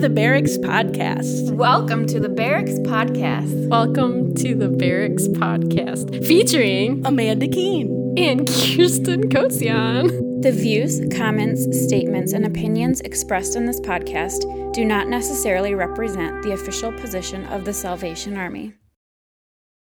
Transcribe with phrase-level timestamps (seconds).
[0.00, 1.52] to the Barracks Podcast.
[1.52, 3.68] Welcome to the Barracks Podcast.
[3.68, 10.40] Welcome to the Barracks Podcast, featuring Amanda Keene and Kirsten Kosian.
[10.40, 16.52] The views, comments, statements, and opinions expressed in this podcast do not necessarily represent the
[16.52, 18.72] official position of the Salvation Army.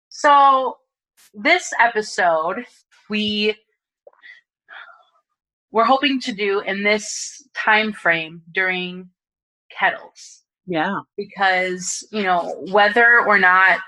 [0.07, 0.77] So,
[1.33, 2.65] this episode,
[3.09, 3.57] we
[5.71, 9.09] we're hoping to do in this time frame during
[9.77, 10.99] kettles Yeah.
[11.17, 13.79] because you know whether or not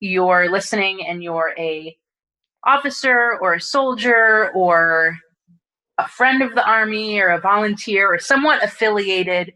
[0.00, 1.96] you're listening and you're a
[2.64, 5.16] officer or a soldier or
[5.98, 9.52] a friend of the army or a volunteer or somewhat affiliated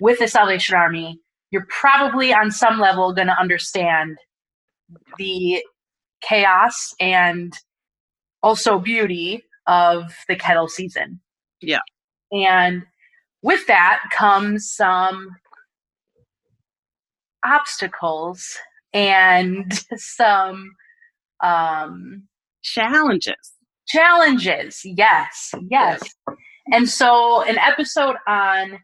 [0.00, 1.18] with the salvation army
[1.50, 4.16] you're probably on some level going to understand
[5.18, 5.62] the
[6.22, 7.52] chaos and
[8.42, 11.20] also beauty of the kettle season
[11.60, 11.80] Yeah.
[12.32, 12.82] and
[13.42, 15.30] with that comes some
[17.44, 18.56] obstacles
[18.92, 20.72] and some
[21.42, 22.24] um,
[22.62, 23.52] Challenges.
[23.88, 24.80] challenges.
[24.84, 26.02] Yes, yes.
[26.72, 28.78] And so, an episode on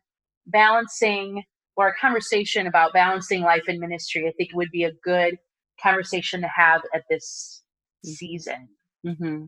[0.46, 1.44] balancing
[1.76, 5.36] or a conversation about balancing life and ministry, I think would be a good
[5.82, 7.62] conversation to have at this
[8.04, 8.68] season.
[9.04, 9.44] hmm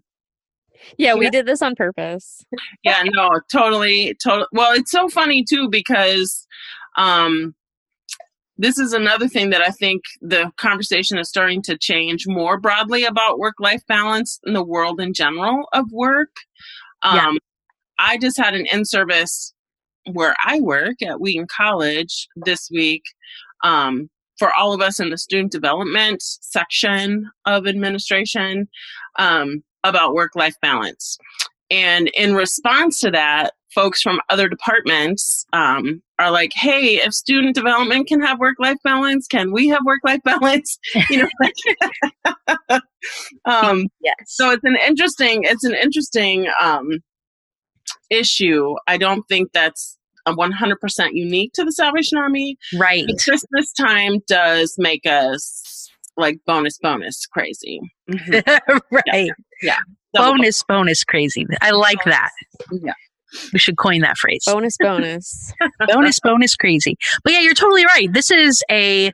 [0.96, 2.44] Yeah, we did this on purpose.
[2.84, 4.46] Yeah, no, totally, totally.
[4.52, 6.46] Well, it's so funny too because
[6.96, 7.54] um,
[8.56, 13.04] this is another thing that I think the conversation is starting to change more broadly
[13.04, 16.30] about work-life balance in the world in general of work.
[17.02, 17.32] Um, Yeah.
[17.98, 19.52] I just had an in-service
[20.12, 23.02] where I work at Wheaton College this week.
[23.64, 28.68] Um, for all of us in the student development section of administration,
[29.18, 31.18] um, about work life balance.
[31.70, 37.54] And in response to that, folks from other departments um, are like, hey, if student
[37.54, 40.78] development can have work life balance, can we have work life balance?
[41.10, 42.80] You know, like-
[43.44, 44.14] um, Yes.
[44.26, 46.88] so it's an interesting, it's an interesting um,
[48.10, 48.74] issue.
[48.86, 52.56] I don't think that's a 100% unique to the Salvation Army.
[52.78, 53.04] right.
[53.22, 57.80] Christmas time does make us like bonus, bonus crazy.
[58.10, 58.80] Mhm.
[58.90, 59.30] right.
[60.14, 61.46] Double Bonus, bonus crazy.
[61.60, 62.30] I like that.
[62.72, 62.92] Yeah.
[63.52, 64.42] We should coin that phrase.
[64.46, 65.52] Bonus, bonus.
[65.86, 66.96] bonus, bonus crazy.
[67.24, 68.10] But yeah, you're totally right.
[68.12, 69.12] This is a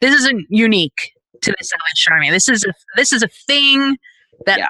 [0.00, 2.30] this isn't unique to the Salvation Army.
[2.30, 3.96] This is a this is a thing
[4.44, 4.68] that Yeah.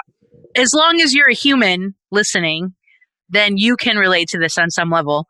[0.62, 2.75] as long as you're a human listening,
[3.31, 5.27] then you can relate to this on some level.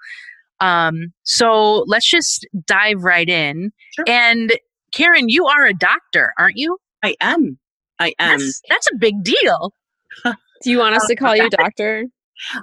[0.60, 3.70] Um, so let's just dive right in.
[3.94, 4.04] Sure.
[4.08, 4.52] And
[4.92, 6.76] Karen, you are a doctor, aren't you?
[7.04, 7.58] I am.
[7.98, 8.38] I am.
[8.38, 9.72] That's, that's a big deal.
[10.24, 12.04] Do you want us to call you doctor?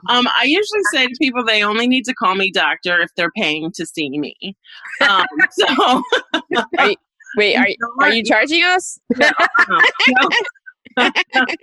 [0.10, 3.32] Um, I usually say to people they only need to call me doctor if they're
[3.36, 4.56] paying to see me.
[5.08, 6.02] Um, so
[7.36, 7.68] Wait, are,
[8.02, 9.00] are you charging us?
[9.18, 9.32] no,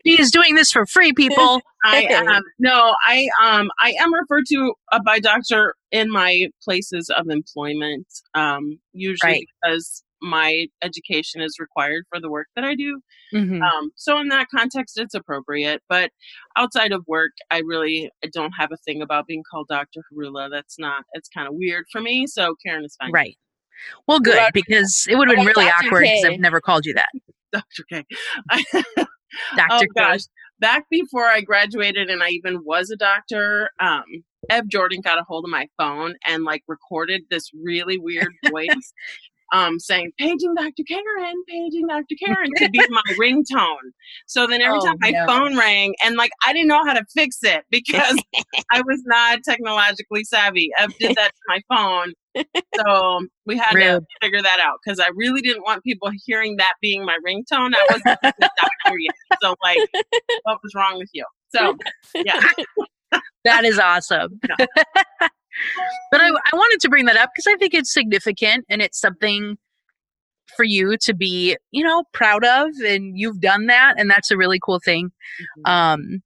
[0.05, 1.61] She is doing this for free, people.
[1.85, 7.11] I am no, I um I am referred to uh, by doctor in my places
[7.17, 8.07] of employment.
[8.35, 9.47] Um, usually Right.
[9.63, 13.01] because my education is required for the work that I do.
[13.35, 13.63] Mhm.
[13.63, 15.83] Um, so in that context, it's appropriate.
[15.89, 16.11] But
[16.57, 20.03] outside of work, I really don't have a thing about being called Dr.
[20.13, 20.51] Hurula.
[20.51, 21.05] That's not.
[21.15, 22.27] It's kind of weird for me.
[22.27, 23.13] So Karen is fine.
[23.13, 23.37] Right.
[24.07, 25.87] Well, good about- because it would have been really Dr.
[25.87, 26.25] awkward because?
[26.25, 27.09] I've never called you that,
[27.53, 27.85] Dr.
[27.91, 28.05] K.
[29.57, 29.87] Doctor.
[29.87, 30.23] oh gosh
[30.59, 34.03] back before i graduated and i even was a doctor um
[34.51, 38.93] eb jordan got a hold of my phone and like recorded this really weird voice
[39.53, 43.91] um saying paging dr karen paging dr karen to be my ringtone
[44.27, 45.27] so then every Oh, time my no.
[45.27, 48.19] phone rang and like i didn't know how to fix it because
[48.71, 52.13] i was not technologically savvy I did that to my phone
[52.77, 56.75] so we had to figure that out because I really didn't want people hearing that
[56.81, 57.75] being my ringtone.
[57.75, 59.15] I wasn't a doctor yet.
[59.43, 59.83] So, like,
[60.45, 61.25] what was wrong with you?
[61.55, 61.75] So,
[62.23, 62.41] yeah.
[63.45, 64.41] That is awesome.
[66.11, 69.01] But I, I wanted to bring that up because I think it's significant and it's
[69.01, 69.57] something
[70.57, 74.37] for you to be, you know, proud of, and you've done that, and that's a
[74.37, 75.11] really cool thing.
[75.65, 76.23] Um,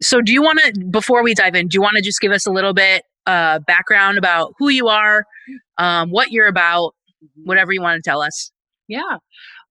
[0.00, 2.32] so, do you want to, before we dive in, do you want to just give
[2.32, 5.24] us a little bit uh, background about who you are,
[5.78, 6.94] um, what you're about,
[7.44, 8.52] whatever you want to tell us?
[8.88, 9.18] Yeah.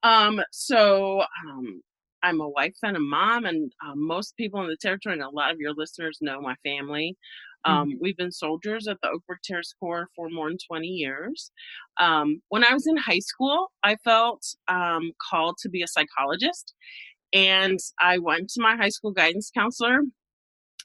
[0.02, 1.82] Um, so um,
[2.24, 5.30] I'm a wife and a mom, and um, most people in the territory, and a
[5.30, 7.16] lot of your listeners know my family.
[7.66, 11.52] Um, We've been soldiers at the Oakbrook Terrace Corps for more than 20 years.
[12.00, 16.74] Um, when I was in high school, I felt um, called to be a psychologist,
[17.34, 20.02] and I went to my high school guidance counselor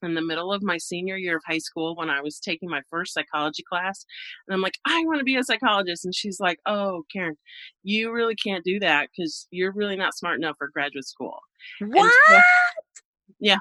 [0.02, 2.82] in the middle of my senior year of high school when I was taking my
[2.90, 4.04] first psychology class.
[4.46, 6.04] And I'm like, I want to be a psychologist.
[6.04, 7.36] And she's like, Oh, Karen,
[7.82, 11.38] you really can't do that because you're really not smart enough for graduate school.
[11.80, 12.12] What?
[12.28, 12.40] So,
[13.40, 13.58] yeah.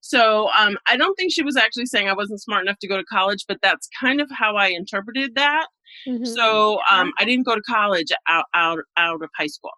[0.00, 2.96] So um, I don't think she was actually saying I wasn't smart enough to go
[2.96, 5.66] to college, but that's kind of how I interpreted that.
[6.08, 6.24] Mm-hmm.
[6.24, 9.72] So um, I didn't go to college out, out, out of high school.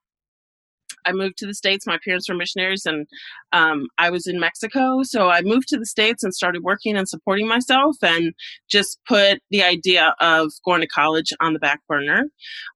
[1.07, 1.87] I moved to the States.
[1.87, 3.07] My parents were missionaries, and
[3.53, 5.03] um, I was in Mexico.
[5.05, 8.35] So I moved to the States and started working and supporting myself and
[8.69, 12.25] just put the idea of going to college on the back burner.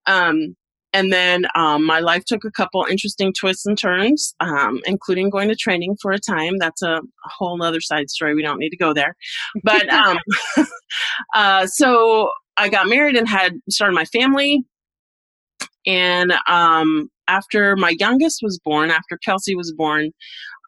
[0.06, 0.56] Um,
[0.92, 5.48] and then um, my life took a couple interesting twists and turns, um, including going
[5.48, 6.58] to training for a time.
[6.58, 8.34] That's a, whole other side story.
[8.34, 9.14] We don't need to go there.
[9.62, 10.18] But um,
[11.34, 14.64] uh, so I got married and had started my family.
[15.86, 20.10] And um, after my youngest was born, after Kelsey was born,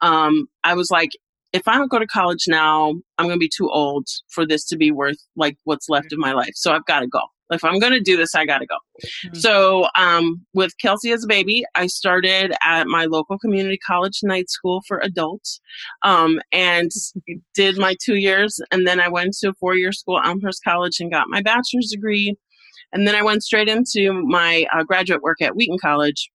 [0.03, 1.11] um, I was like,
[1.53, 4.65] if I don't go to college now, I'm going to be too old for this
[4.67, 6.53] to be worth like what's left of my life.
[6.55, 7.21] So I've got to go.
[7.53, 8.77] If I'm going to do this, I got to go.
[9.05, 9.39] Mm-hmm.
[9.39, 14.51] So, um, with Kelsey as a baby, I started at my local community college night
[14.51, 15.61] school for adults
[16.03, 16.91] um, and
[17.55, 18.61] did my two years.
[18.71, 21.91] And then I went to a four year school, Elmhurst College, and got my bachelor's
[21.91, 22.37] degree.
[22.93, 26.31] And then I went straight into my uh, graduate work at Wheaton College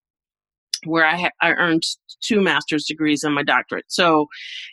[0.86, 1.84] where I, ha- I earned
[2.24, 3.86] two master's degrees and my doctorate.
[3.88, 4.28] So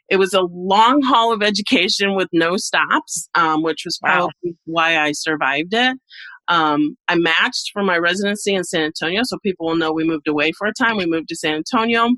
[0.08, 4.52] it was a long haul of education with no stops, um, which was probably wow.
[4.64, 5.98] why I survived it.
[6.48, 10.28] Um, I matched for my residency in San Antonio, so people will know we moved
[10.28, 10.96] away for a time.
[10.96, 12.10] We moved to San Antonio.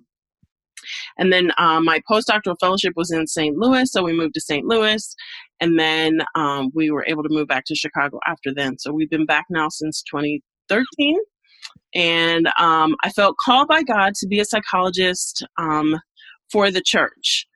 [1.19, 3.57] And then um, my postdoctoral fellowship was in St.
[3.57, 4.65] Louis, so we moved to St.
[4.67, 5.15] Louis.
[5.61, 8.79] And then um, we were able to move back to Chicago after then.
[8.79, 11.17] So we've been back now since 2013
[11.95, 15.99] and um, I felt called by God to be a psychologist um,
[16.51, 17.47] for the church.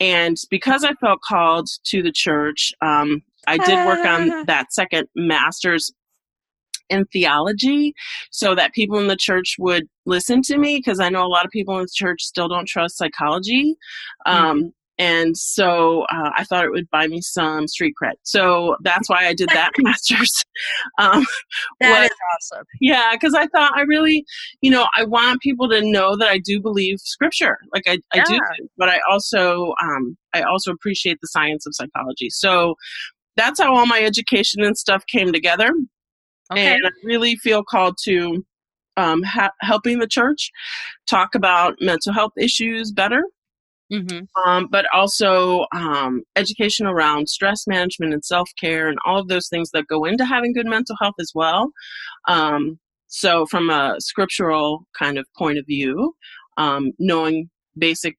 [0.00, 5.08] And because I felt called to the church, um, I did work on that second
[5.14, 5.92] master's
[6.92, 7.94] in theology
[8.30, 11.44] so that people in the church would listen to me because I know a lot
[11.44, 13.76] of people in the church still don't trust psychology.
[14.26, 14.68] Mm-hmm.
[14.98, 18.12] And so uh, I thought it would buy me some street cred.
[18.22, 20.44] So that's why I did that master's.
[20.98, 21.24] Um,
[21.80, 22.64] that is awesome.
[22.80, 24.24] Yeah, because I thought I really,
[24.60, 27.58] you know, I want people to know that I do believe scripture.
[27.74, 28.38] Like I, I do,
[28.76, 32.28] but I also, um, I also appreciate the science of psychology.
[32.30, 32.76] So
[33.36, 35.70] that's how all my education and stuff came together.
[36.52, 36.74] Okay.
[36.74, 38.44] And I really feel called to
[38.96, 40.50] um, ha- helping the church
[41.08, 43.24] talk about mental health issues better
[43.92, 44.48] Mm-hmm.
[44.48, 49.48] Um, but also um, education around stress management and self care and all of those
[49.48, 51.72] things that go into having good mental health as well.
[52.26, 52.78] Um,
[53.08, 56.14] so, from a scriptural kind of point of view,
[56.56, 58.16] um, knowing basic,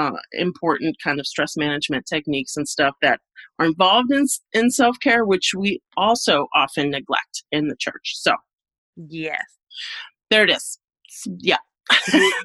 [0.00, 3.20] uh, important kind of stress management techniques and stuff that
[3.58, 8.14] are involved in, in self care, which we also often neglect in the church.
[8.14, 8.32] So,
[8.96, 9.42] yes,
[10.30, 10.78] there it is.
[11.38, 11.58] Yeah,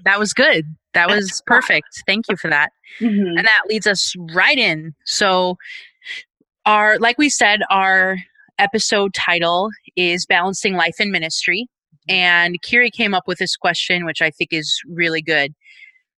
[0.05, 0.65] that was good.
[0.93, 1.88] That was perfect.
[2.05, 2.71] Thank you for that.
[3.00, 3.38] Mm-hmm.
[3.38, 4.93] And that leads us right in.
[5.05, 5.57] So,
[6.65, 8.17] our, like we said, our
[8.57, 11.67] episode title is Balancing Life and Ministry.
[12.07, 15.53] And Kiri came up with this question, which I think is really good.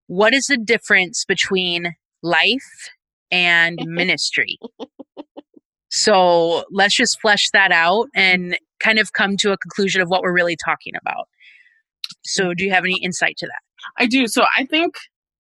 [0.06, 2.90] What is the difference between life
[3.30, 4.58] and ministry?
[5.90, 10.22] so let's just flesh that out and kind of come to a conclusion of what
[10.22, 11.28] we're really talking about.
[12.24, 13.60] So, do you have any insight to that?
[13.98, 14.26] I do.
[14.26, 14.94] So, I think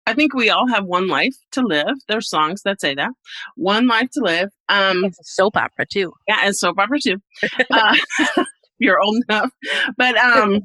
[0.06, 1.96] I think we all have one life to live.
[2.08, 3.10] There's songs that say that.
[3.56, 4.48] One life to live.
[4.68, 6.12] Um, it's a soap opera too.
[6.26, 7.18] Yeah, and soap opera too.
[7.70, 7.94] Uh,
[8.78, 9.50] you're old enough,
[9.96, 10.60] but um,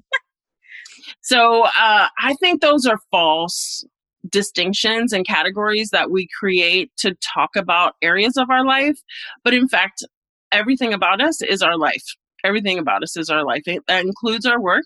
[1.21, 3.83] so uh, I think those are false
[4.29, 8.97] distinctions and categories that we create to talk about areas of our life.
[9.43, 10.03] But in fact,
[10.51, 12.03] everything about us is our life
[12.45, 13.63] everything about us is our life.
[13.65, 14.85] that includes our work,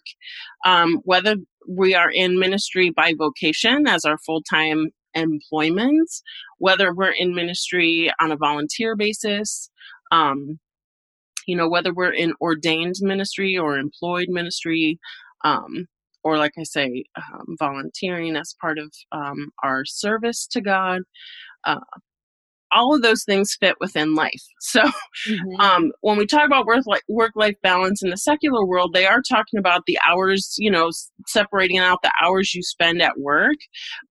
[0.65, 1.35] um, whether
[1.67, 6.09] we are in ministry by vocation as our full time employment,
[6.57, 9.69] whether we're in ministry on a volunteer basis,
[10.11, 10.59] um,
[11.45, 14.99] you know, whether we're in ordained ministry or employed ministry,
[15.43, 15.87] um,
[16.23, 21.01] or like I say, um, volunteering as part of um, our service to God.
[21.65, 21.79] Uh,
[22.71, 24.43] all of those things fit within life.
[24.61, 25.59] So, mm-hmm.
[25.59, 29.21] um, when we talk about work work life balance in the secular world, they are
[29.27, 30.91] talking about the hours, you know,
[31.25, 33.55] separating out the hours you spend at work.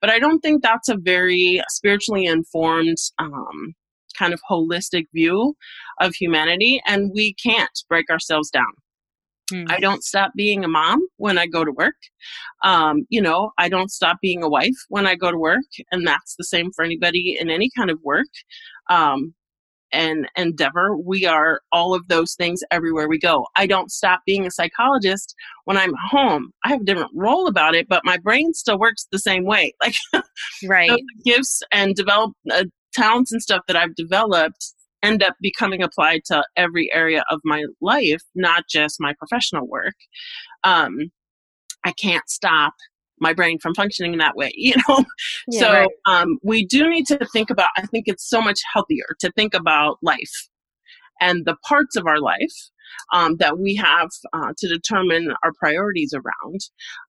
[0.00, 3.74] But I don't think that's a very spiritually informed, um,
[4.18, 5.54] kind of holistic view
[6.00, 8.72] of humanity, and we can't break ourselves down.
[9.50, 9.64] Hmm.
[9.68, 11.94] I don't stop being a mom when I go to work.
[12.64, 16.06] Um, you know, I don't stop being a wife when I go to work, and
[16.06, 18.28] that's the same for anybody in any kind of work.
[18.90, 19.34] Um,
[19.92, 20.96] and endeavor.
[20.96, 23.46] We are all of those things everywhere we go.
[23.56, 26.50] I don't stop being a psychologist when I'm home.
[26.64, 29.72] I have a different role about it, but my brain still works the same way.
[29.82, 29.94] Like
[30.64, 31.02] Right.
[31.24, 36.44] gifts and develop uh, talents and stuff that I've developed end up becoming applied to
[36.56, 39.94] every area of my life, not just my professional work.
[40.64, 40.96] Um,
[41.84, 42.74] I can't stop
[43.20, 45.04] my brain from functioning in that way, you know.
[45.48, 45.88] Yeah, so right.
[46.06, 47.68] um, we do need to think about.
[47.76, 50.48] I think it's so much healthier to think about life
[51.20, 52.54] and the parts of our life
[53.12, 56.60] um, that we have uh, to determine our priorities around.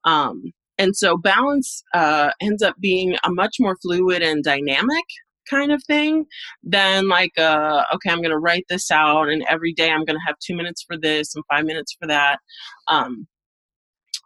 [0.05, 5.05] Um, and so balance uh, ends up being a much more fluid and dynamic
[5.49, 6.25] kind of thing
[6.63, 10.17] than like uh okay i'm going to write this out and every day i'm going
[10.17, 12.39] to have two minutes for this and five minutes for that
[12.87, 13.27] um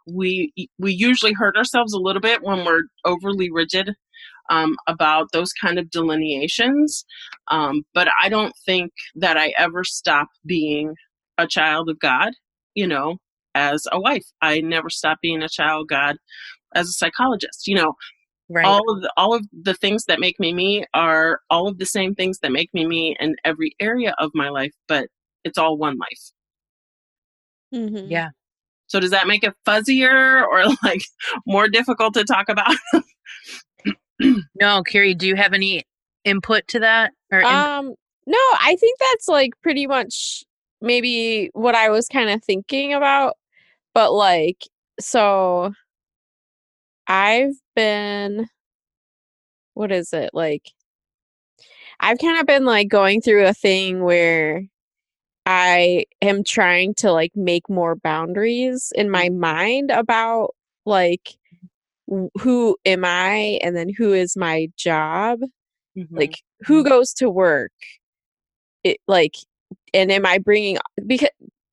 [0.06, 3.94] we we usually hurt ourselves a little bit when we're overly rigid
[4.50, 7.04] um, about those kind of delineations
[7.50, 10.94] um, but i don't think that i ever stop being
[11.38, 12.32] a child of god
[12.74, 13.16] you know
[13.54, 14.24] as a wife.
[14.42, 16.16] I never stop being a child of god
[16.74, 17.94] as a psychologist you know
[18.50, 18.66] Right.
[18.66, 21.86] all of the, all of the things that make me me are all of the
[21.86, 25.08] same things that make me me in every area of my life but
[25.44, 26.30] it's all one life
[27.72, 28.10] Mhm.
[28.10, 28.28] yeah.
[28.86, 31.02] so does that make it fuzzier or like
[31.46, 32.74] more difficult to talk about
[34.60, 35.82] No, Carrie, do you have any
[36.24, 37.12] input to that?
[37.32, 37.94] Or in- Um,
[38.26, 40.44] no, I think that's like pretty much
[40.80, 43.36] maybe what I was kind of thinking about.
[43.92, 44.62] But like,
[45.00, 45.72] so
[47.06, 48.48] I've been,
[49.74, 50.30] what is it?
[50.32, 50.70] Like,
[52.00, 54.62] I've kind of been like going through a thing where
[55.46, 59.40] I am trying to like make more boundaries in my mm-hmm.
[59.40, 60.54] mind about
[60.86, 61.30] like
[62.40, 65.40] who am I and then who is my job?
[65.96, 66.16] Mm-hmm.
[66.16, 66.88] Like who mm-hmm.
[66.88, 67.72] goes to work?
[68.82, 69.34] It like
[69.94, 71.30] and am i bringing because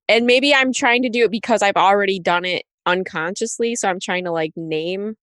[0.08, 4.00] and maybe i'm trying to do it because i've already done it unconsciously so i'm
[4.00, 5.16] trying to like name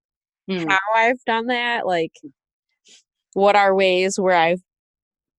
[0.48, 0.66] Mm.
[0.70, 2.12] how i've done that like
[3.34, 4.62] what are ways where i've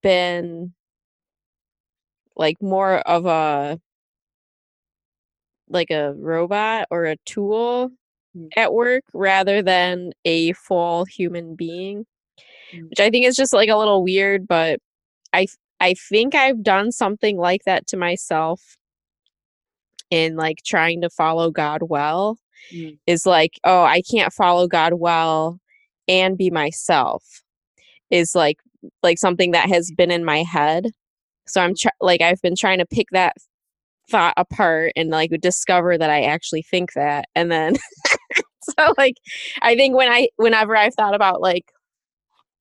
[0.04, 0.74] been
[2.36, 3.80] like more of a
[5.68, 7.90] like a robot or a tool
[8.38, 8.50] Mm.
[8.56, 12.06] at work rather than a full human being
[12.74, 12.90] Mm.
[12.92, 14.80] which i think is just like a little weird but
[15.34, 15.48] i
[15.80, 18.78] i think i've done something like that to myself
[20.12, 22.38] in like trying to follow god well
[22.74, 22.98] Mm.
[23.08, 25.60] is like oh i can't follow god well
[26.10, 27.24] and be myself
[28.12, 28.58] is like
[29.02, 30.88] like something that has been in my head
[31.48, 33.38] so i'm try- like i've been trying to pick that
[34.12, 37.76] thought apart and like discover that i actually think that and then
[38.64, 39.16] so like
[39.62, 41.72] i think when i whenever i've thought about like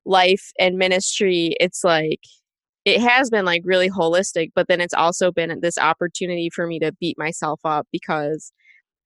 [0.06, 2.20] life and ministry it's like
[2.88, 6.78] it has been like really holistic but then it's also been this opportunity for me
[6.78, 8.52] to beat myself up because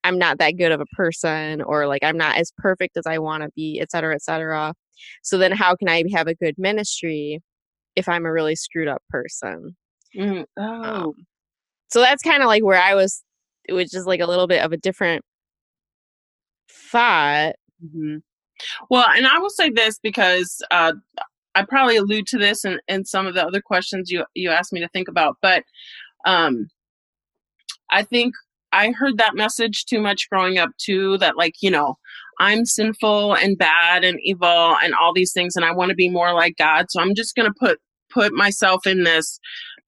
[0.04, 3.18] i'm not that good of a person or like i'm not as perfect as i
[3.18, 4.74] want to be et cetera et cetera.
[5.22, 7.40] So then how can i have a good ministry
[7.96, 9.76] if i'm a really screwed up person?
[10.16, 10.44] Mm.
[10.58, 10.62] oh.
[10.62, 11.12] um,
[11.90, 13.22] so that's kind of like where i was
[13.68, 15.24] which is like a little bit of a different
[16.68, 17.54] thought.
[17.80, 18.16] Hmm
[18.90, 20.92] Well, and I will say this because uh,
[21.54, 24.72] I probably allude to this in, in some of the other questions you you asked
[24.72, 25.64] me to think about, but
[26.24, 26.68] um,
[27.90, 28.34] I think
[28.72, 31.18] I heard that message too much growing up too.
[31.18, 31.96] That like you know
[32.40, 36.08] I'm sinful and bad and evil and all these things, and I want to be
[36.08, 36.86] more like God.
[36.90, 37.78] So I'm just gonna put
[38.10, 39.38] put myself in this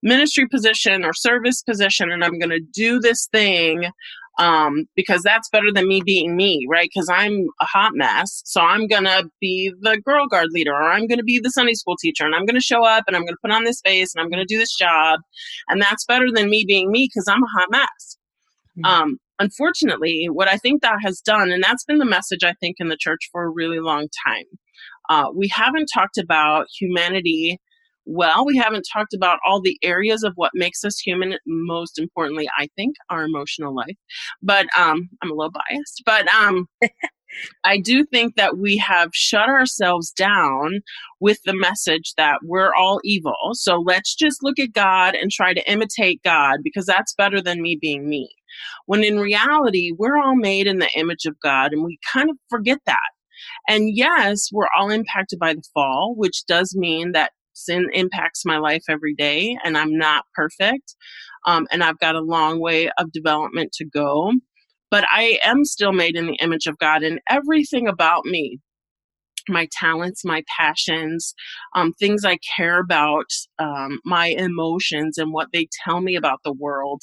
[0.02, 3.86] ministry position or service position, and I'm gonna do this thing
[4.38, 6.88] um, because that's better than me being me, right?
[6.92, 8.42] Because I'm a hot mess.
[8.44, 11.50] So I'm going to be the girl guard leader, or I'm going to be the
[11.50, 13.64] Sunday school teacher, and I'm going to show up and I'm going to put on
[13.64, 15.20] this face and I'm going to do this job.
[15.68, 18.16] And that's better than me being me because I'm a hot mess.
[18.78, 18.86] Mhm.
[18.86, 22.76] Um, unfortunately, what I think that has done, and that's been the message I think
[22.80, 24.44] in the church for a really long time,
[25.10, 27.58] uh, we haven't talked about humanity
[28.06, 28.44] well.
[28.46, 31.36] We haven't talked about all the areas of what makes us human.
[31.46, 33.96] Most importantly, I think our emotional life.
[34.42, 36.02] But um, I'm a little biased.
[36.04, 36.66] But um,
[37.64, 40.80] I do think that we have shut ourselves down
[41.20, 43.50] with the message that we're all evil.
[43.52, 47.62] So let's just look at God and try to imitate God because that's better than
[47.62, 48.30] me being me.
[48.86, 52.36] When in reality, we're all made in the image of God and we kind of
[52.48, 52.98] forget that.
[53.68, 58.58] And yes, we're all impacted by the fall, which does mean that sin impacts my
[58.58, 60.94] life every day and i'm not perfect
[61.46, 64.32] um, and i've got a long way of development to go
[64.90, 68.58] but i am still made in the image of god and everything about me
[69.48, 71.34] my talents, my passions,
[71.74, 76.52] um, things I care about, um, my emotions, and what they tell me about the
[76.52, 77.02] world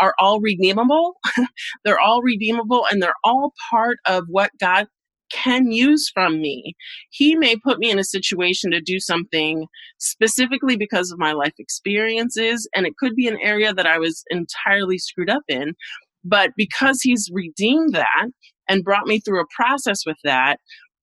[0.00, 1.16] are all redeemable.
[1.84, 4.86] they're all redeemable and they're all part of what God
[5.32, 6.74] can use from me.
[7.10, 9.66] He may put me in a situation to do something
[9.98, 14.24] specifically because of my life experiences, and it could be an area that I was
[14.30, 15.74] entirely screwed up in.
[16.24, 18.28] But because he's redeemed that
[18.68, 20.58] and brought me through a process with that,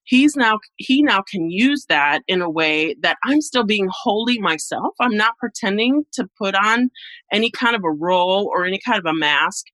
[0.05, 4.39] he's now he now can use that in a way that i'm still being wholly
[4.39, 4.93] myself.
[5.00, 6.89] I'm not pretending to put on
[7.31, 9.65] any kind of a role or any kind of a mask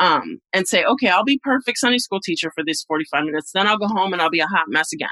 [0.00, 3.52] um, and say okay i'll be perfect sunday school teacher for these 45 minutes.
[3.52, 5.08] Then i'll go home and i'll be a hot mess again.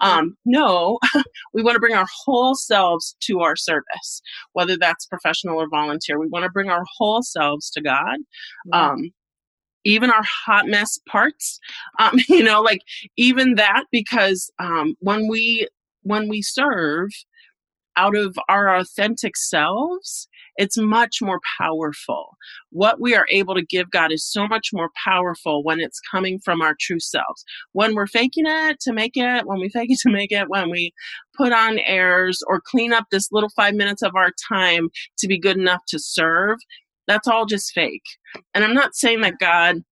[0.00, 0.98] Um, no
[1.54, 4.22] we want to bring our whole selves to our service
[4.52, 6.18] whether that's professional or volunteer.
[6.18, 8.18] We want to bring our whole selves to god
[8.72, 9.10] um,
[9.84, 11.58] even our hot mess parts
[11.98, 12.80] um, you know like
[13.16, 15.66] even that because um, when we
[16.02, 17.10] when we serve
[17.96, 20.28] out of our authentic selves
[20.60, 22.36] it's much more powerful.
[22.68, 26.38] What we are able to give god is so much more powerful when it's coming
[26.38, 27.44] from our true selves.
[27.72, 30.70] When we're faking it to make it when we fake it to make it when
[30.70, 30.92] we
[31.34, 35.38] put on airs or clean up this little five minutes of our time to be
[35.38, 36.58] good enough to serve
[37.10, 38.04] that's all just fake.
[38.54, 39.82] And I'm not saying that God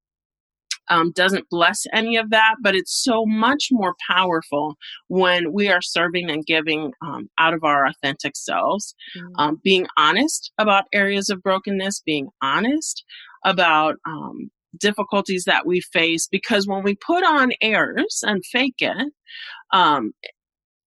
[0.88, 4.76] um, doesn't bless any of that, but it's so much more powerful
[5.08, 9.32] when we are serving and giving um, out of our authentic selves, mm-hmm.
[9.36, 13.04] um, being honest about areas of brokenness, being honest
[13.44, 14.48] about um,
[14.78, 16.28] difficulties that we face.
[16.30, 19.12] Because when we put on airs and fake it,
[19.72, 20.12] um,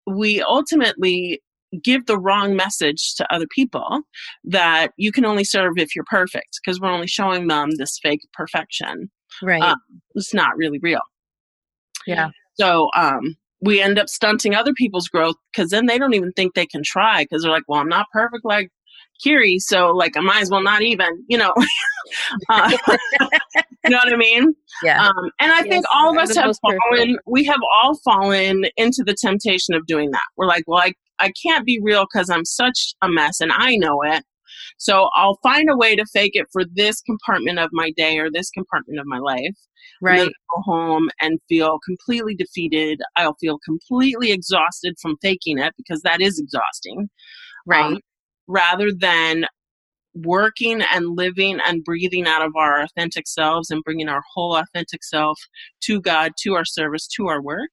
[0.07, 1.41] we ultimately
[1.83, 4.01] give the wrong message to other people
[4.43, 8.21] that you can only serve if you're perfect because we're only showing them this fake
[8.34, 9.10] perfection.
[9.41, 9.62] Right.
[9.62, 9.77] Um,
[10.15, 11.01] it's not really real.
[12.05, 12.29] Yeah.
[12.55, 16.53] So um, we end up stunting other people's growth because then they don't even think
[16.53, 18.69] they can try because they're like, well, I'm not perfect like
[19.23, 21.53] Kiri, so like I might as well not even, you know.
[22.49, 22.77] uh,
[23.84, 24.53] you know what I mean?
[24.84, 25.05] Yeah.
[25.05, 26.79] Um, and I yes, think all of us have fallen.
[26.89, 27.19] Perfect.
[27.27, 30.21] We have all fallen into the temptation of doing that.
[30.38, 33.75] We're like, well, I I can't be real because I'm such a mess and I
[33.75, 34.23] know it.
[34.77, 38.29] So I'll find a way to fake it for this compartment of my day or
[38.31, 39.55] this compartment of my life.
[40.01, 40.31] Right.
[40.55, 43.01] go home and feel completely defeated.
[43.15, 47.10] I'll feel completely exhausted from faking it because that is exhausting.
[47.67, 47.86] Right.
[47.86, 47.99] Um,
[48.47, 49.45] rather than
[50.13, 55.03] working and living and breathing out of our authentic selves and bringing our whole authentic
[55.03, 55.39] self
[55.81, 57.71] to God, to our service, to our work.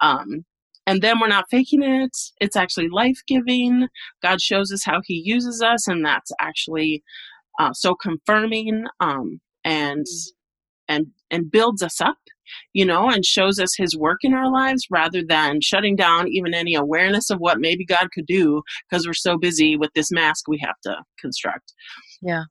[0.00, 0.44] Um,
[0.86, 2.16] and then we're not faking it.
[2.40, 3.88] It's actually life giving.
[4.22, 7.02] God shows us how He uses us, and that's actually
[7.58, 10.06] uh, so confirming um, and
[10.88, 12.18] and and builds us up,
[12.72, 16.54] you know, and shows us His work in our lives rather than shutting down even
[16.54, 20.48] any awareness of what maybe God could do because we're so busy with this mask
[20.48, 21.72] we have to construct.
[22.20, 22.44] Yeah.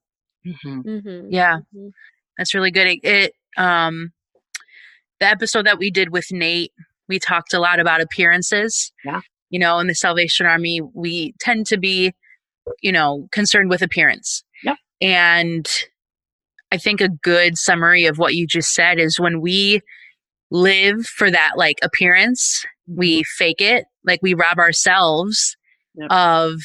[0.46, 0.80] Mm-hmm.
[0.80, 1.26] Mm-hmm.
[1.30, 1.88] Yeah, mm-hmm.
[2.36, 2.86] that's really good.
[2.86, 4.12] It, it um
[5.20, 6.72] the episode that we did with Nate
[7.08, 8.92] we talked a lot about appearances.
[9.04, 9.20] Yeah.
[9.50, 12.12] You know, in the Salvation Army, we tend to be,
[12.82, 14.42] you know, concerned with appearance.
[14.62, 14.76] Yeah.
[15.00, 15.66] And
[16.72, 19.80] I think a good summary of what you just said is when we
[20.50, 23.44] live for that like appearance, we mm-hmm.
[23.44, 25.56] fake it, like we rob ourselves
[25.94, 26.10] yep.
[26.10, 26.60] of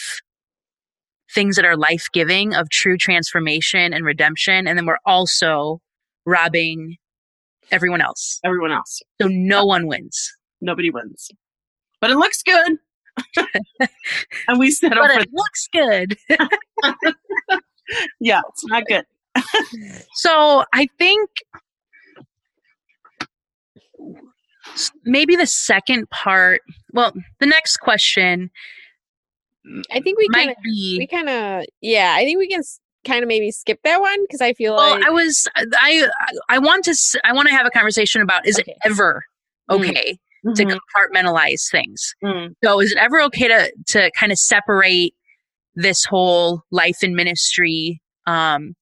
[1.34, 4.68] things that are life giving, of true transformation and redemption.
[4.68, 5.80] And then we're also
[6.26, 6.98] robbing
[7.72, 8.40] everyone else.
[8.44, 9.02] Everyone else.
[9.22, 10.32] So no one wins.
[10.62, 11.30] Nobody wins.
[12.02, 12.78] But it looks good.
[14.48, 16.18] and we settle but for it looks good.
[18.20, 19.06] yeah, it's not good.
[20.14, 21.30] so I think
[25.04, 26.62] maybe the second part,
[26.94, 28.52] well, the next question
[29.92, 32.64] I think we might be we kind of yeah, I think we can
[33.10, 36.08] kind of maybe skip that one because I feel well, like I was I
[36.48, 38.72] I want to I want to have a conversation about is okay.
[38.72, 39.24] it ever
[39.70, 39.80] mm.
[39.80, 40.54] okay mm-hmm.
[40.54, 42.14] to compartmentalize things?
[42.24, 42.54] Mm.
[42.64, 45.14] So is it ever okay to to kind of separate
[45.76, 48.02] this whole life and ministry?
[48.28, 48.76] Um,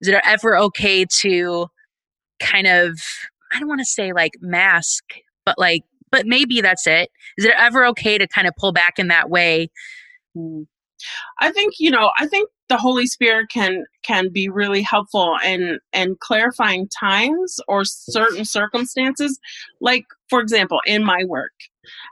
[0.00, 1.68] is it ever okay to
[2.40, 2.98] kind of
[3.52, 5.04] I don't want to say like mask,
[5.44, 7.10] but like but maybe that's it.
[7.38, 9.70] Is it ever okay to kind of pull back in that way?
[10.36, 10.66] Mm.
[11.40, 12.10] I think you know.
[12.18, 17.84] I think the Holy Spirit can can be really helpful in in clarifying times or
[17.84, 19.38] certain circumstances.
[19.80, 21.52] Like for example, in my work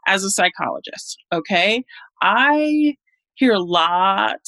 [0.06, 1.84] as a psychologist, okay,
[2.20, 2.96] I
[3.36, 4.40] hear a lot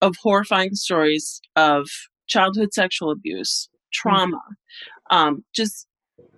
[0.00, 1.88] of horrifying stories of
[2.26, 4.42] childhood sexual abuse, trauma,
[5.10, 5.86] um, just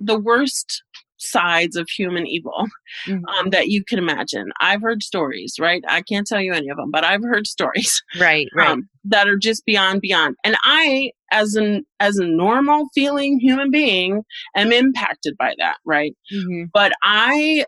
[0.00, 0.82] the worst
[1.22, 2.66] sides of human evil
[3.06, 3.22] Mhm.
[3.38, 4.50] um, that you can imagine.
[4.60, 5.82] I've heard stories, right?
[5.88, 8.68] I can't tell you any of them, but I've heard stories Right, right.
[8.70, 10.36] um, that are just beyond beyond.
[10.44, 14.22] And I, as an as a normal feeling human being,
[14.56, 16.14] am impacted by that, right?
[16.32, 16.70] Mhm.
[16.72, 17.64] But I,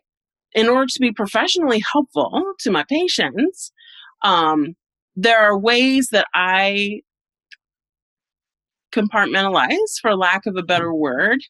[0.55, 3.73] in order to be professionally helpful to my patients,
[4.23, 4.75] um,
[5.17, 7.01] there are ways that I
[8.95, 11.41] compartmentalize, for lack of a better word,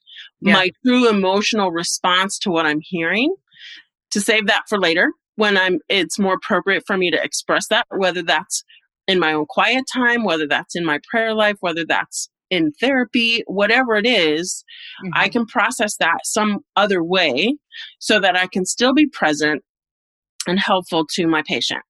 [0.41, 0.55] Yeah.
[0.55, 3.35] my true emotional response to what I'm hearing
[4.11, 7.87] to save that for later when I'm it's more appropriate for me to express that,
[7.91, 8.63] whether that's
[9.07, 13.43] in my own quiet time, whether that's in my prayer life, whether that's in therapy,
[13.47, 14.65] whatever it is,
[15.15, 15.33] I mm-hmm.
[15.33, 17.57] can process that some other way
[17.99, 19.63] so that I can still be present
[20.47, 21.81] and helpful to my patient.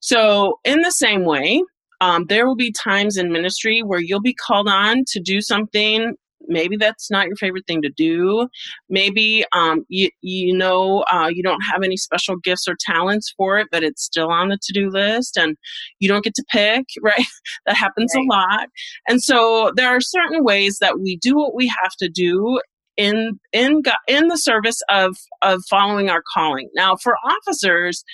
[0.00, 1.62] So, in the same way,
[2.04, 6.14] um, there will be times in ministry where you'll be called on to do something.
[6.46, 8.48] Maybe that's not your favorite thing to do.
[8.90, 13.58] Maybe um, you you know uh, you don't have any special gifts or talents for
[13.58, 15.56] it, but it's still on the to do list, and
[16.00, 16.84] you don't get to pick.
[17.02, 17.24] Right?
[17.66, 18.24] that happens Right.
[18.24, 18.68] a lot.
[19.08, 22.60] And so there are certain ways that we do what we have to do
[22.96, 26.68] in in in the service of of following our calling.
[26.74, 28.04] Now, for officers,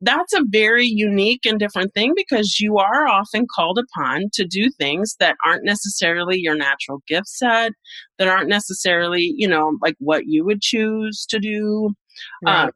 [0.00, 4.70] that's a very unique and different thing because you are often called upon to do
[4.70, 7.72] things that aren't necessarily your natural gift set,
[8.18, 11.94] that aren't necessarily, you know, like what you would choose to do.
[12.42, 12.68] Right.
[12.68, 12.70] Uh,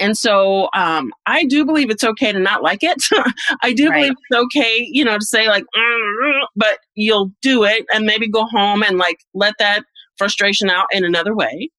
[0.00, 3.04] and so um, I do believe it's okay to not like it.
[3.62, 3.96] I do Right.
[3.96, 8.28] believe it's okay, you know, to say like, "Mm, but you'll do it and maybe
[8.28, 9.84] go home and like let that
[10.18, 11.70] frustration out in another way,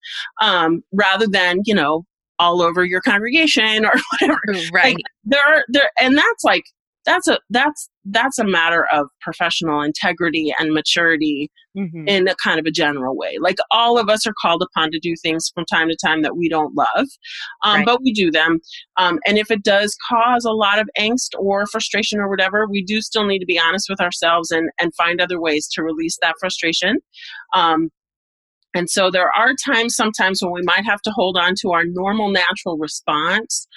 [0.42, 2.06] um, rather than you know
[2.44, 4.40] all over your congregation or whatever.
[4.74, 4.96] right.
[5.24, 6.64] There, are, there, and that's like
[7.06, 12.08] that's a that's that's a matter of professional integrity and maturity Mhm.
[12.08, 13.38] in a kind of a general way.
[13.42, 16.38] Like all of us are called upon to do things from time to time that
[16.38, 17.08] we don't love,
[17.66, 17.86] um, Right.
[17.88, 18.60] but we do them.
[18.98, 22.84] Um, and if it does cause a lot of angst or frustration or whatever, we
[22.84, 26.16] do still need to be honest with ourselves and and find other ways to release
[26.22, 26.98] that frustration.
[27.56, 27.90] Um,
[28.74, 31.84] and so there are times sometimes when we might have to hold on to our
[31.86, 33.68] normal natural response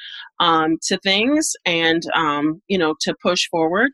[0.41, 3.91] um, to things and, um, you know, to push forward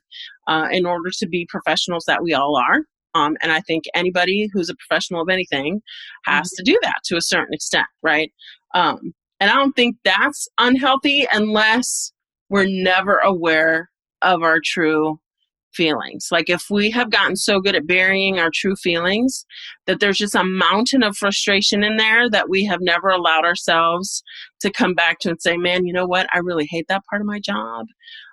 [0.49, 2.81] uh, in order to be professionals that we all are.
[3.15, 5.83] Um, and I think anybody who's a professional of anything
[6.25, 8.33] has to do that to a certain extent, right?
[8.75, 12.13] Um, and I don't think that's unhealthy unless
[12.49, 13.91] we're never aware
[14.23, 15.19] of our true
[15.75, 16.29] feelings.
[16.31, 19.45] Like if we have gotten so good at burying our true feelings
[19.87, 24.23] that there's just a mountain of frustration in there that we have never allowed ourselves
[24.61, 26.27] to come back to and say, man, you know what?
[26.33, 27.87] I really hate that part of my job.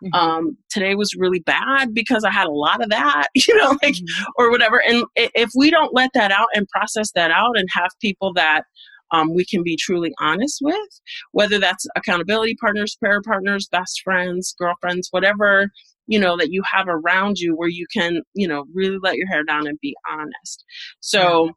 [0.04, 0.17] Mhm.
[0.17, 3.95] Um, today was really bad because I had a lot of that, you know, like,
[4.38, 4.82] or whatever.
[4.88, 8.63] And if we don't let that out and process that out and have people that
[9.12, 14.54] um, we can be truly honest with, whether that's accountability partners, prayer partners, best friends,
[14.60, 15.71] girlfriends, whatever,
[16.10, 19.28] you know, that you have around you where you can, you know, really let your
[19.28, 20.65] hair down and be honest.
[21.00, 21.52] So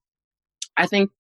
[0.77, 1.11] I think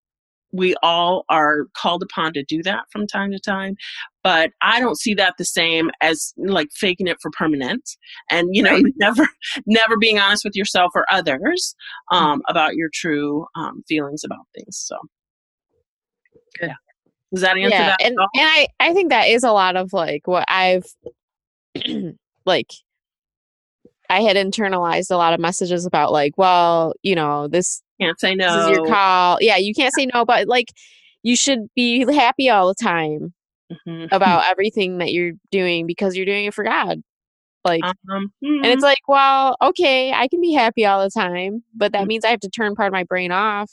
[0.52, 3.74] we all are called upon to do that from time to time
[4.22, 7.96] but i don't see that the same as like faking it for permanent
[8.30, 9.26] and you know never
[9.66, 11.74] never being honest with yourself or others
[12.10, 14.96] um, about your true um, feelings about things so
[16.60, 16.68] Good.
[16.68, 16.74] yeah.
[17.32, 19.94] does that answer yeah, that and, and I I think that is a lot of
[19.94, 20.84] like what I've
[22.44, 22.70] like
[24.10, 28.34] I had internalized a lot of messages about like, well, you know, this can't say
[28.36, 29.38] this no is your call.
[29.40, 30.68] Yeah, you can't say no, but like
[31.22, 33.32] you should be happy all the time
[33.70, 34.08] Mhm.
[34.12, 37.02] about everything that you're doing because you're doing it for God.
[37.64, 41.92] Like um, and it's like, well, okay, I can be happy all the time, but
[41.92, 41.92] Mm-hmm.
[41.92, 43.70] that means I have to turn part of my brain off.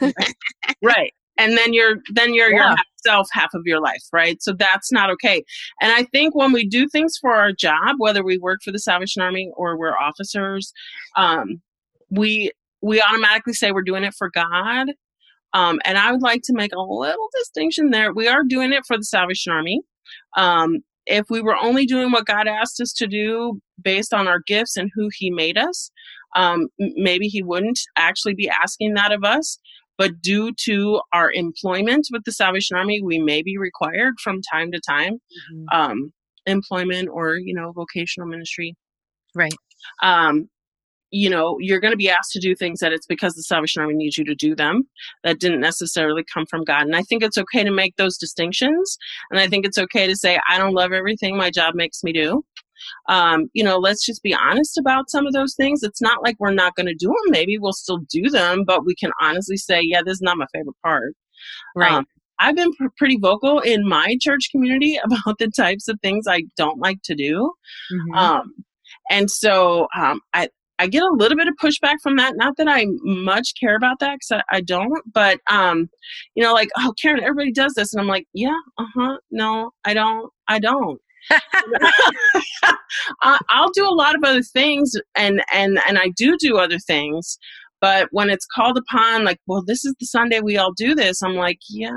[0.82, 2.74] right and then you're then you're your Yeah.
[3.06, 4.42] half half of your life right?
[4.42, 5.42] So that's not okay.
[5.80, 8.78] And i think when we do things for our job whether we work for the
[8.78, 10.72] salvation army or we're officers
[11.16, 11.60] um,
[12.10, 12.50] we
[12.82, 14.88] we automatically say we're doing it for god.
[15.54, 18.12] Um, and i would like to make a little distinction there.
[18.12, 19.80] We are doing it for the salvation army.
[20.36, 24.40] Um, if we were only doing what god asked us to do based on our
[24.46, 25.90] gifts and who he made us
[26.36, 29.58] um, maybe he wouldn't actually be asking that of us
[29.98, 34.70] but due to our employment with the Salvation Army, we may be required from time
[34.72, 35.18] to time
[35.72, 36.12] um,
[36.46, 38.74] employment or you know vocational ministry.
[39.34, 39.54] Right.
[40.02, 40.48] Um,
[41.10, 43.80] you know, you're going to be asked to do things that it's because the Salvation
[43.80, 44.82] Army needs you to do them
[45.24, 46.82] that didn't necessarily come from God.
[46.82, 48.98] And I think it's okay to make those distinctions.
[49.30, 52.12] And I think it's okay to say, I don't love everything my job makes me
[52.12, 52.44] do.
[53.08, 55.82] Um, you know, let's just be honest about some of those things.
[55.82, 57.30] It's not like we're not going to do them.
[57.30, 60.46] Maybe we'll still do them, but we can honestly say, yeah, this is not my
[60.52, 61.14] favorite part.
[61.76, 61.92] Right.
[61.92, 62.06] Um,
[62.40, 66.44] I've been pr- pretty vocal in my church community about the types of things I
[66.56, 67.52] don't like to do.
[67.92, 68.16] Mhm.
[68.16, 68.54] Um,
[69.10, 72.36] and so um, I, I get a little bit of pushback from that.
[72.36, 75.88] Not that I much care about that because I, I don't, but um,
[76.34, 79.72] you know, like, oh, Karen, everybody does this, and I'm like, yeah, uh huh, no,
[79.84, 81.00] I don't, I don't.
[83.22, 86.78] I, I'll do a lot of other things, and and and I do do other
[86.78, 87.38] things,
[87.80, 91.22] but when it's called upon, like, well, this is the Sunday we all do this,
[91.22, 91.92] I'm like, yeah,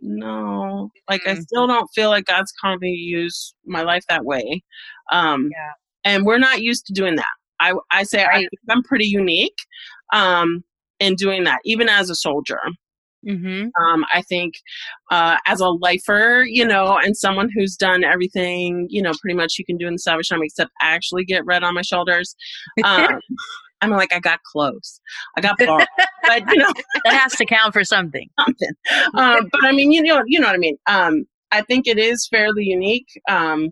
[0.00, 1.42] no, like I Mhm.
[1.42, 4.62] still don't feel like God's calling me to use my life that way.
[5.12, 5.72] Um, Yeah.
[6.04, 7.26] and we're not used to doing that.
[7.60, 8.48] I I say I Right.
[8.50, 9.56] think I'm pretty unique
[10.12, 10.64] um,
[11.00, 12.60] in doing that, even as a soldier.
[13.26, 13.70] Mhm.
[13.80, 14.54] Um, I think
[15.10, 19.58] uh, as a lifer, you know, and someone who's done everything, you know, pretty much
[19.58, 22.34] you can do in the Salvation Army except actually get red on my shoulders.
[22.84, 23.20] Um,
[23.82, 25.00] I'm like, I got close.
[25.36, 25.86] I got far.
[26.24, 26.72] but, you know,
[27.04, 28.28] That has to count for something.
[28.40, 28.70] something.
[29.14, 30.76] Um, but I mean, you know, you know what I mean.
[30.86, 33.70] Um, I think it is fairly unique um,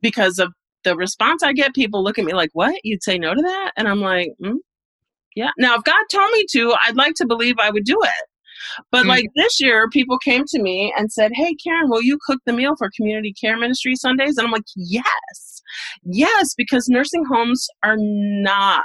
[0.00, 0.52] because of
[0.84, 1.74] the response I get.
[1.74, 2.74] People look at me like, "What?
[2.84, 4.56] You'd say no to that?" And I'm like, mm,
[5.36, 8.29] "Yeah." Now, if God told me to, I'd like to believe I would do it.
[8.90, 9.08] But Mm.
[9.08, 12.52] like this year, people came to me and said, "Hey, Karen, will you cook the
[12.52, 15.62] meal for Community Care Ministry Sundays?" And I'm like, "Yes,
[16.04, 18.82] yes," because nursing homes are not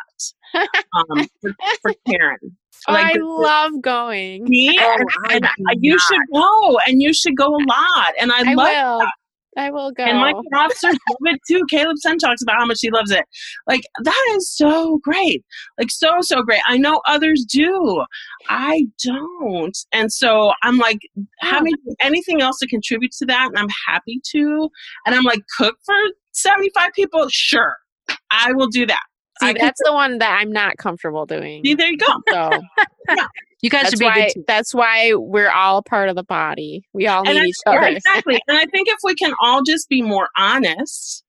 [0.55, 2.37] um, for, for Karen.
[2.87, 4.43] I the- the- love going.
[4.45, 4.97] me Oh,
[5.31, 8.53] and, and I- you should go and you should go a lot and i, I
[8.53, 9.07] love.
[9.57, 10.03] I will go.
[10.03, 13.25] and my officers love it too caleb sen talks about how much he loves it.
[13.67, 15.43] Like that is so great.
[15.77, 16.61] Like so so great.
[16.67, 18.03] I know others do.
[18.49, 19.77] I don't.
[19.91, 21.23] And so i'm like oh.
[21.39, 24.69] having anything else to contribute to that and i'm happy to
[25.05, 25.95] and i'm like cook for
[26.35, 27.27] 75 people?
[27.29, 27.77] Sure.
[28.29, 29.03] I will do that.
[29.41, 31.63] See, I that's the one that I'm not comfortable doing.
[31.65, 32.05] see there you go.
[32.29, 32.49] So
[33.65, 34.43] You guys that's should be a why good team.
[34.47, 36.85] that's why we're all part of the body.
[36.93, 37.87] We all and need I- each yeah, other.
[37.87, 38.41] exactly.
[38.47, 41.23] and I think if we can all just be more honest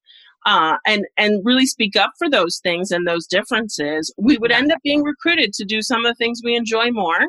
[0.44, 4.70] uh, and and really speak up for those things and those differences, we would end
[4.70, 7.20] up being recruited to do some of the things we enjoy more,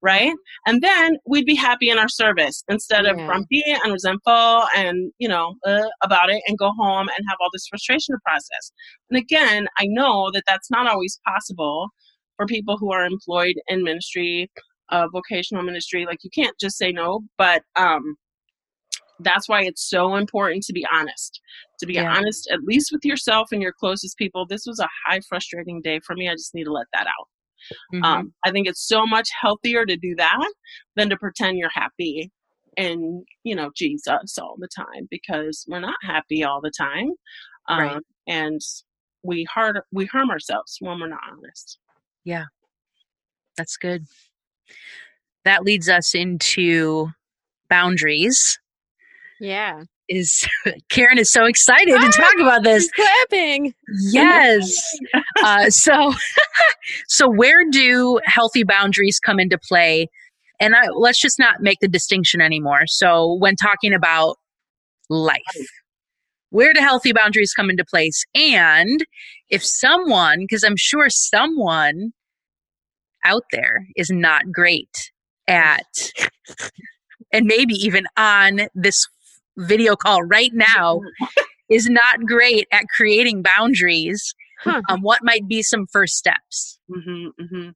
[0.00, 0.32] right?
[0.66, 3.26] And then we'd be happy in our service instead of Yeah.
[3.26, 7.50] grumpy and resentful and you know uh, about it and go home and have all
[7.52, 8.72] this frustration to process.
[9.10, 11.88] And again, I know that that's not always possible
[12.42, 14.50] for people who are employed in ministry
[14.90, 18.16] uh, vocational ministry like you can't just say no but um
[19.20, 21.40] that's why it's so important to be honest
[21.78, 22.12] to be Yeah.
[22.16, 26.00] honest at least with yourself and your closest people this was a high frustrating day
[26.04, 27.28] for me i just need to let that out
[27.94, 28.04] Mhm.
[28.04, 30.52] um i think it's so much healthier to do that
[30.96, 32.30] than to pretend you're happy
[32.76, 37.10] and you know jesus all the time because we're not happy all the time
[37.68, 38.02] um, Right.
[38.26, 38.60] and
[39.22, 41.78] we hard we harm ourselves when we're not honest
[42.24, 42.44] Yeah,
[43.56, 44.06] that's good.
[45.44, 47.08] That leads us into
[47.68, 48.58] boundaries.
[49.40, 49.84] Yeah.
[50.08, 50.46] Is
[50.88, 52.84] Karen is so excited to talk about this.
[52.84, 53.74] She's clapping.
[54.10, 54.72] Yes.
[55.42, 56.12] uh, so,
[57.08, 60.08] so where do healthy boundaries come into play?
[60.60, 62.82] And I, let's just not make the distinction anymore.
[62.86, 64.36] So, when talking about
[65.08, 65.40] life,
[66.52, 68.24] where do healthy boundaries come into place?
[68.34, 69.04] And
[69.50, 72.12] if someone, because I'm sure someone
[73.24, 75.10] out there is not great
[75.48, 75.86] at,
[77.32, 79.06] and maybe even on this
[79.56, 81.00] video call right now,
[81.70, 84.80] is not great at creating boundaries, Huh.
[84.88, 86.78] um, what might be some first steps?
[86.88, 87.70] hmm hmm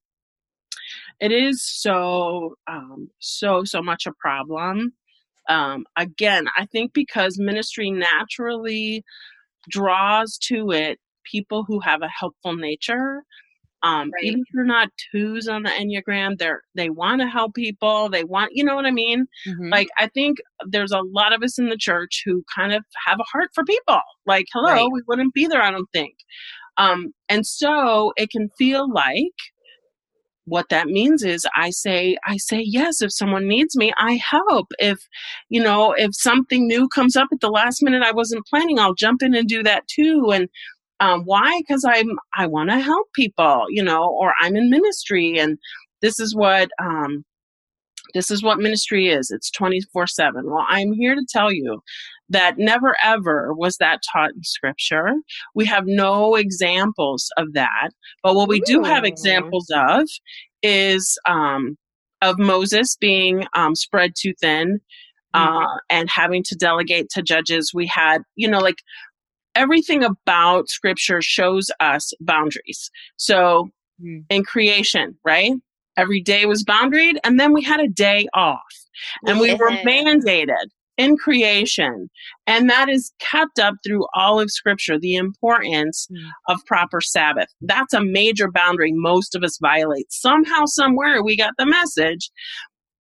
[1.20, 4.92] It is so, um, so, so much a problem.
[5.48, 9.04] Um, again, I think because ministry naturally
[9.68, 13.22] draws to it people who have a helpful nature.
[13.82, 14.24] Um, Right.
[14.24, 18.08] Even if you're not twos on the Enneagram, they're they want to help people.
[18.08, 19.26] They want, you know what I mean?
[19.46, 19.70] Mhm.
[19.70, 23.20] Like I think there's a lot of us in the church who kind of have
[23.20, 24.00] a heart for people.
[24.24, 24.88] Like, hello, Right.
[24.92, 26.14] we wouldn't be there, I don't think.
[26.78, 29.32] Um, and so it can feel like
[30.46, 34.68] what that means is I say I say yes if someone needs me I help.
[34.78, 34.98] If
[35.48, 38.94] you know if something new comes up at the last minute I wasn't planning I'll
[38.94, 40.30] jump in and do that too.
[40.32, 40.48] And
[41.00, 41.60] um, why?
[41.60, 45.58] Because I'm I want to help people you know or I'm in ministry and
[46.02, 47.24] this is what um,
[48.14, 49.30] this is what ministry is.
[49.30, 51.82] It's 24 7 well i'm here to tell you
[52.28, 55.14] that never ever was that taught in scripture
[55.54, 57.90] we have no examples of that
[58.22, 60.08] but what we do have examples of
[60.62, 61.76] is um,
[62.22, 64.80] of moses being um, spread too thin
[65.34, 68.78] uh, and having to delegate to judges we had you know like
[69.54, 72.90] everything about scripture shows us boundaries.
[73.16, 73.70] So
[74.02, 74.24] Mm.
[74.28, 75.52] in creation, right?
[75.96, 78.60] Every day was boundaried, and then we had a day off.
[79.26, 82.08] And we were mandated in creation.
[82.46, 86.28] And that is kept up through all of scripture, the importance Mm.
[86.48, 87.48] of proper Sabbath.
[87.60, 90.10] That's a major boundary most of us violate.
[90.12, 92.30] Somehow, somewhere, we got the message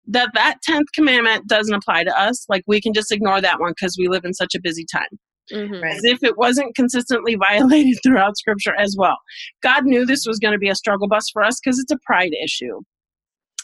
[0.07, 2.45] that that 10th commandment doesn't apply to us.
[2.49, 5.19] Like we can just ignore that one because we live in such a busy time
[5.53, 5.83] Mhm.
[5.85, 9.19] As if it wasn't consistently violated throughout scripture as well.
[9.63, 11.99] God knew this was going to be a struggle bus for us because it's a
[12.07, 12.81] pride issue.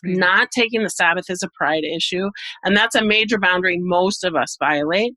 [0.04, 2.30] Not taking the Sabbath is a pride issue,
[2.64, 5.14] and that's a major boundary most of us violate.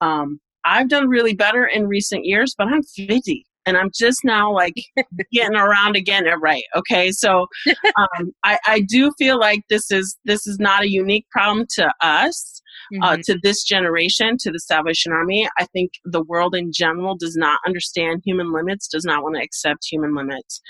[0.00, 4.52] Um, I've done really better in recent years, but I'm 50 and I'm just now
[4.52, 4.74] like
[5.32, 6.24] getting around again.
[6.40, 6.64] right.
[6.76, 7.46] Okay, so
[7.96, 11.92] um, I, I do feel like this is this is not a unique problem to
[12.00, 12.62] us
[13.02, 13.22] uh, Mhm.
[13.24, 15.48] to this generation, to the Salvation Army.
[15.58, 19.42] I think the world in general does not understand human limits, does not want to
[19.42, 20.60] accept human limits.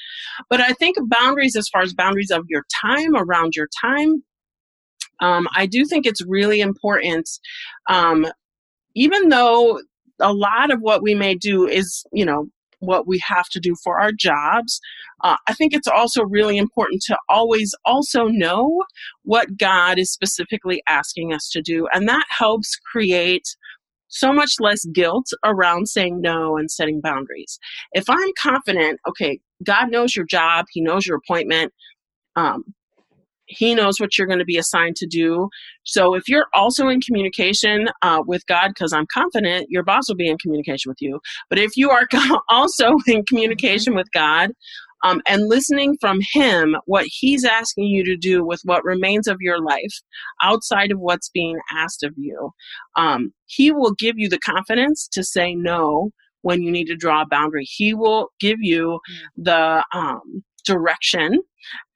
[0.51, 4.23] But I think boundaries, as far as boundaries of your time, around your time,
[5.21, 7.29] um, I do think it's really important.
[7.89, 8.27] Um,
[8.95, 9.81] even though
[10.21, 12.49] a lot of what we may do is, you know,
[12.87, 14.81] what we have to do for our jobs,
[15.23, 18.85] uh, I think it's also really important to always also know
[19.23, 21.87] what God is specifically asking us to do.
[21.93, 23.57] And that helps create
[24.09, 27.59] so much less guilt around saying no and setting boundaries.
[27.93, 31.73] If I'm confident, okay, God knows your job, He knows your appointment,
[32.37, 32.65] um,
[33.47, 35.49] He knows what you're going to be assigned to do.
[35.85, 40.17] So if you're also in communication uh, with God, because I'm confident your boss will
[40.17, 41.21] be in communication with you.
[41.51, 42.07] But if you are
[42.49, 44.51] also in communication with God,
[45.05, 49.37] um, and listening from him what he's asking you to do with what remains of
[49.41, 50.01] your life
[50.43, 52.51] outside of what's being asked of you
[52.97, 56.11] um, he will give you the confidence to say no
[56.43, 58.99] when you need to draw a boundary he will give you
[59.37, 61.41] the um, direction.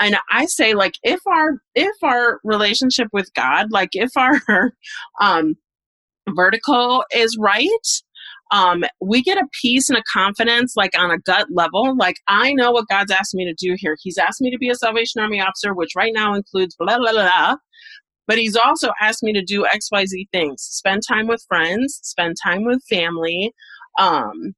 [0.01, 4.73] And i say like if our if our relationship with god like if our
[5.21, 5.55] um,
[6.35, 7.69] vertical is right
[8.51, 11.95] um, we get a peace and a confidence like on a gut level.
[11.97, 13.97] Like i know what god's asked me to do here.
[14.01, 17.13] He's asked me to be a salvation army officer which right now includes blah blah
[17.13, 17.57] blah, blah.
[18.27, 20.63] But he's also asked me to do xyz things.
[20.63, 23.53] Spend time with friends spend time with family
[23.99, 24.55] um,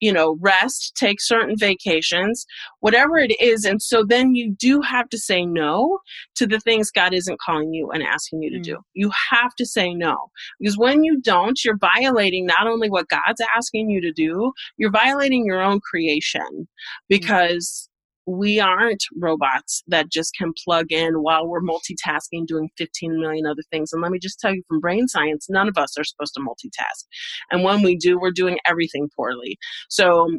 [0.00, 2.46] you know rest take certain vacations
[2.80, 3.64] whatever it is.
[3.64, 5.98] And so then you do have to say no
[6.36, 8.76] to the things god isn't calling you and asking you to do.
[8.76, 8.82] Mm.
[8.94, 10.30] You have to say no.
[10.58, 14.90] Because when you don't you're violating not only what god's asking you to do you're
[14.90, 16.40] violating your own creation.
[16.50, 16.66] Mm.
[17.08, 17.89] Because
[18.26, 23.62] we aren't robots that just can plug in while we're multitasking doing 15 million other
[23.70, 23.92] things.
[23.92, 26.40] And let me just tell you from brain science none of us are supposed to
[26.40, 27.04] multitask.
[27.50, 29.58] And when we do we're doing everything poorly.
[29.88, 30.38] So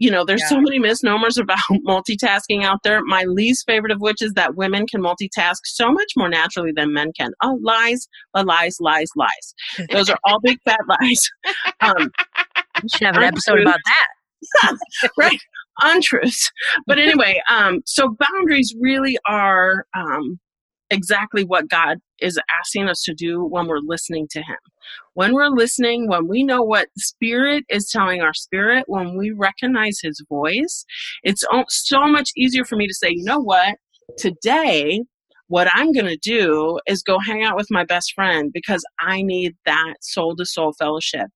[0.00, 3.00] you know there's so many misnomers about multitasking out there.
[3.04, 6.92] My least favorite of which is that women can multitask so much more naturally than
[6.92, 7.30] men can.
[7.42, 9.54] Oh lies lies lies lies.
[9.92, 11.30] Those are all big fat lies.
[11.80, 12.10] Um,
[12.82, 14.08] we should have an episode about that
[15.18, 15.38] right?
[15.82, 16.50] Untruths.
[16.86, 20.38] But anyway um so boundaries really are um
[20.90, 24.58] exactly what god is asking us to do when we're listening to him.
[25.14, 29.98] When we're listening when we know what spirit is telling our spirit when we recognize
[30.02, 30.84] his voice
[31.22, 33.76] it's so much easier for me to say you know what?
[34.18, 35.00] Today
[35.52, 39.20] what I'm going to do is go hang out with my best friend because I
[39.20, 41.26] need that soul to soul fellowship.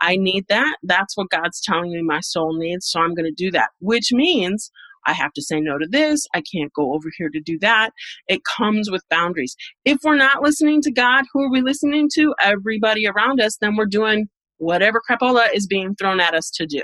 [0.00, 0.76] I need that.
[0.84, 2.86] That's what God's telling me my soul needs.
[2.86, 4.70] So I'm going to do that, which means
[5.08, 6.24] I have to say no to this.
[6.36, 7.90] I can't go over here to do that.
[8.28, 9.56] It comes with boundaries.
[9.84, 12.32] If we're not listening to God, who are we listening to?
[12.40, 16.82] Everybody around us, then we're doing whatever crapola is being thrown at us to do.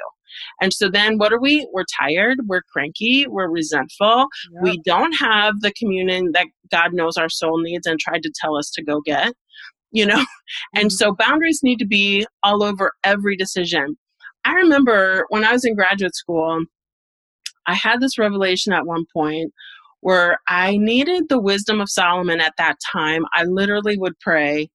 [0.61, 1.69] And so then what are we?
[1.73, 4.27] We're tired, we're cranky, we're resentful,
[4.63, 8.57] we don't have the communion that God knows our soul needs and tried to tell
[8.57, 9.33] us to go get,
[9.93, 10.25] you know?
[10.75, 10.97] And mm-hmm.
[10.97, 13.97] so boundaries need to be all over every decision.
[14.45, 16.65] I remember when I was in graduate school,
[17.67, 19.53] I had this revelation at one point
[20.01, 23.25] where I needed the wisdom of Solomon at that time.
[23.35, 24.71] I literally would pray,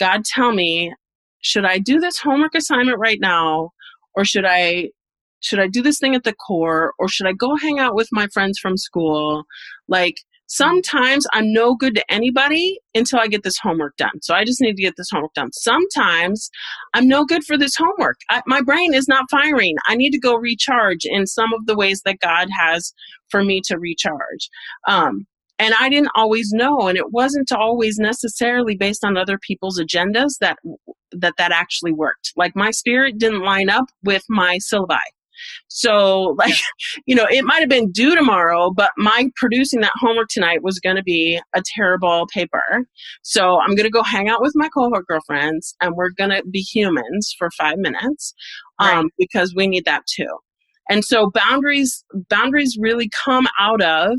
[0.00, 0.94] God, tell me,
[1.42, 3.70] should I do this homework assignment right now?
[4.14, 4.90] Or should I
[5.42, 8.08] should I do this thing at the core or should I go hang out with
[8.12, 9.44] my friends from school?
[9.88, 10.16] Like
[10.46, 14.20] sometimes I'm no good to anybody until I get this homework done.
[14.22, 15.52] So I just need to get this homework done.
[15.52, 16.50] Sometimes
[16.94, 18.18] I'm no good for this homework.
[18.30, 19.76] I, my brain is not firing.
[19.88, 22.92] I need to go recharge in some of the ways that God has
[23.30, 24.48] for me to recharge.
[24.86, 25.26] Um,
[25.58, 30.38] and I didn't always know, and it wasn't always necessarily based on other people's agendas
[30.40, 30.58] that
[31.12, 32.32] that that actually worked.
[32.36, 34.98] Like my spirit didn't line up with my syllabi.
[35.68, 36.54] So, like,
[37.06, 40.78] you know, it might have been due tomorrow, but my producing that homework tonight was
[40.78, 42.84] going to be a terrible paper.
[43.22, 46.42] So, I'm going to go hang out with my cohort girlfriends and we're going to
[46.50, 48.34] be humans for five minutes
[48.78, 49.04] um, Right.
[49.18, 50.28] because we need that too.
[50.90, 54.12] And so, boundaries boundaries really come out of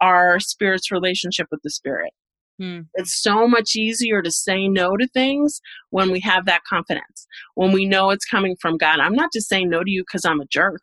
[0.00, 2.12] our spirit's relationship with the spirit.
[2.60, 2.80] Hmm.
[2.94, 7.72] It's so much easier to say no to things when we have that confidence, when
[7.72, 9.00] we know it's coming from God.
[9.00, 10.82] I'm not just saying no to you because I'm a jerk.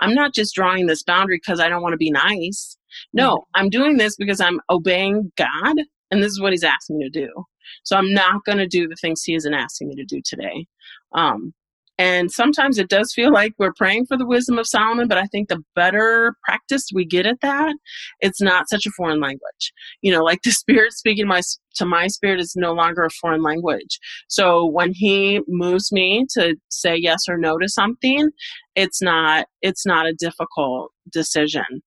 [0.00, 2.76] I'm not just drawing this boundary because I don't want to be nice.
[3.12, 5.76] No, I'm doing this because I'm obeying God,
[6.10, 7.44] and this is what He's asking me to do.
[7.84, 10.66] So I'm not going to do the things He isn't asking me to do today.
[11.14, 11.54] Um,
[11.98, 15.26] and sometimes it does feel like we're praying for the wisdom of Solomon, but I
[15.26, 17.74] think the better practice we get at that,
[18.20, 19.72] it's not such a foreign language.
[20.00, 21.40] You know, like the Spirit speaking my
[21.76, 23.98] to my spirit is no longer a foreign language.
[24.28, 28.30] So when He moves me to say yes or no to something,
[28.74, 31.82] it's not it's not a difficult decision.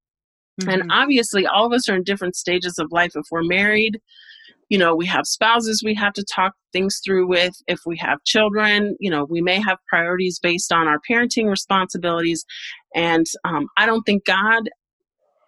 [0.67, 0.87] And Mhm.
[0.91, 3.11] obviously, all of us are in different stages of life.
[3.15, 3.99] If we're married,
[4.69, 7.55] you know, we have spouses we have to talk things through with.
[7.67, 12.45] If we have children, you know, we may have priorities based on our parenting responsibilities.
[12.95, 14.69] And um, I don't think God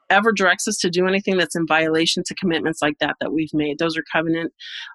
[0.10, 3.54] ever directs us to do anything that's in violation to commitments like that that we've
[3.54, 3.80] made.
[3.80, 4.54] Those are covenant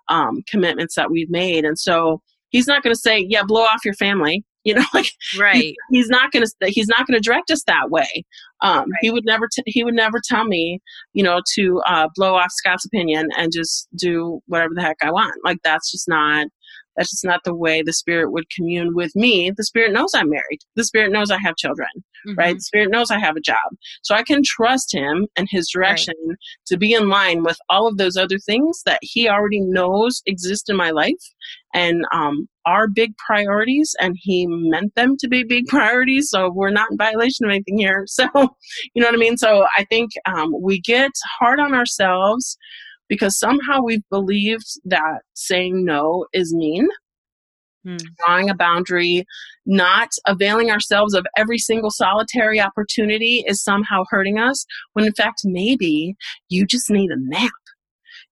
[0.08, 1.64] um, commitments that we've made.
[1.64, 4.44] And so he's not going to say, yeah, blow off your family.
[4.72, 5.10] You know, like
[5.40, 5.74] right.
[5.90, 8.24] he's not going to he's not to direct us that way.
[8.62, 10.80] Um, he would never t- he would never tell me
[11.14, 15.10] you know to uh, blow off scott's opinion and just do whatever the heck i
[15.10, 15.34] want.
[15.44, 16.46] Like that's just not
[16.96, 19.50] that's just not the way the spirit would commune with me.
[19.56, 20.60] The spirit knows i'm married.
[20.76, 21.88] The spirit knows i have children
[22.36, 22.54] right?
[22.54, 22.58] Mhm.
[22.58, 23.56] the spirit knows i have a job.
[24.02, 26.14] So i can trust him and his direction
[26.66, 30.70] to be in line with all of those other things that he already knows exist
[30.70, 31.22] in my life
[31.74, 36.30] and um, are big priorities and he meant them to be big priorities.
[36.30, 38.06] So we're not in violation of anything here.
[38.18, 38.24] So
[38.94, 39.36] you know what i mean?
[39.36, 42.56] So i think um, we get hard on ourselves
[43.12, 46.88] because somehow we've believed that saying no is mean
[47.84, 47.96] Hmm.
[48.24, 49.24] drawing a boundary
[49.66, 55.40] not availing ourselves of every single solitary opportunity is somehow hurting us when in fact
[55.44, 56.14] maybe
[56.48, 57.50] you just need a nap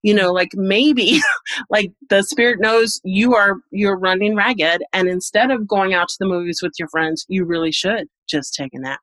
[0.02, 1.18] you know like maybe
[1.70, 6.16] like the spirit knows you are you're running ragged and instead of going out to
[6.20, 9.00] the movies with your friends you really should just take a nap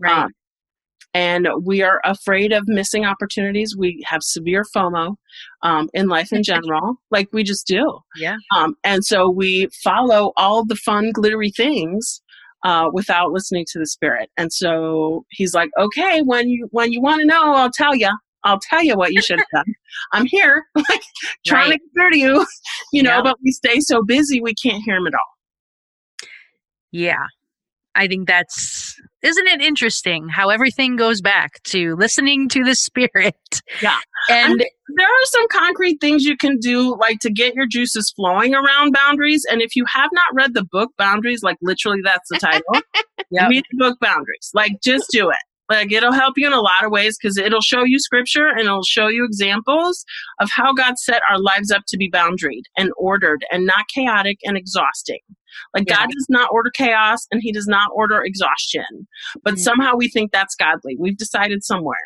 [0.00, 0.24] Right.
[0.24, 0.32] Um,
[1.16, 5.14] and we are afraid of missing opportunities we have severe fomo
[5.62, 8.36] um, in life in general like we just do yeah.
[8.54, 12.20] um, and so we follow all the fun glittery things
[12.64, 17.00] uh, without listening to the spirit and so he's like okay when you when you
[17.00, 18.10] want to know i'll tell you
[18.44, 19.74] i'll tell you what you should have done
[20.12, 21.02] i'm here like
[21.46, 21.78] trying Right.
[21.78, 22.46] to get through to you
[22.92, 23.22] you know Yeah.
[23.22, 25.32] but we stay so busy we can't hear him at all
[26.92, 27.26] Yeah.
[27.98, 28.94] I think that's
[29.26, 33.34] isn't it interesting how everything goes back to listening to the spirit.
[33.82, 33.98] Yeah.
[34.30, 38.54] And there are some concrete things you can do like to get your juices flowing
[38.54, 42.38] around boundaries and if you have not read the book boundaries like literally that's the
[42.38, 42.62] title
[43.30, 43.50] Yep.
[43.50, 45.36] read the book boundaries like just do it
[45.68, 48.60] like it'll help you in a lot of ways because it'll show you scripture and
[48.60, 50.04] it'll show you examples
[50.40, 54.38] of how god set our lives up to be boundaried and ordered and not chaotic
[54.44, 55.18] and exhausting
[55.74, 55.96] like Yeah.
[55.96, 59.06] god does not order chaos and he does not order exhaustion
[59.42, 59.58] but Mhm.
[59.58, 61.96] somehow we think that's godly we've decided somewhere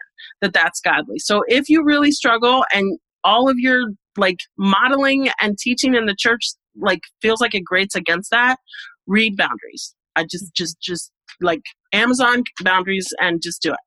[0.43, 1.19] that that's godly.
[1.19, 3.87] So if you really struggle and all of your
[4.19, 6.43] like modeling and teaching in the church
[6.77, 8.59] like feels like it grates against that,
[9.07, 9.95] read boundaries.
[10.17, 13.79] I just just just like Amazon boundaries and just do it.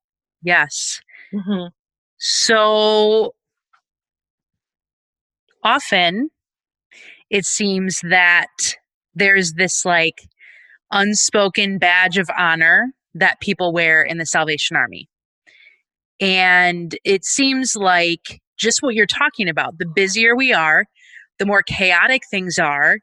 [0.41, 0.99] yes.
[1.33, 1.67] Mm-hmm.
[2.17, 3.33] So
[5.63, 6.29] often
[7.29, 8.47] it seems that
[9.15, 10.21] there's this like
[10.91, 15.07] unspoken badge of honor that people wear in the Salvation Army.
[16.19, 20.85] And it seems like just what you're talking about the busier we are,
[21.39, 22.97] the more chaotic things are,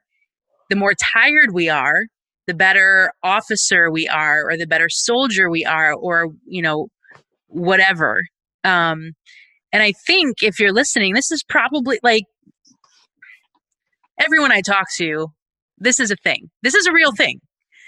[0.68, 2.06] the more tired we are,
[2.46, 6.88] the better officer we are, or the better soldier we are, or, you know,
[7.48, 8.22] whatever.
[8.64, 9.12] Um,
[9.72, 12.24] and I think if you're listening, this is probably like
[14.20, 15.28] everyone I talk to,
[15.80, 16.50] this is a thing.
[16.62, 17.40] This is a real thing.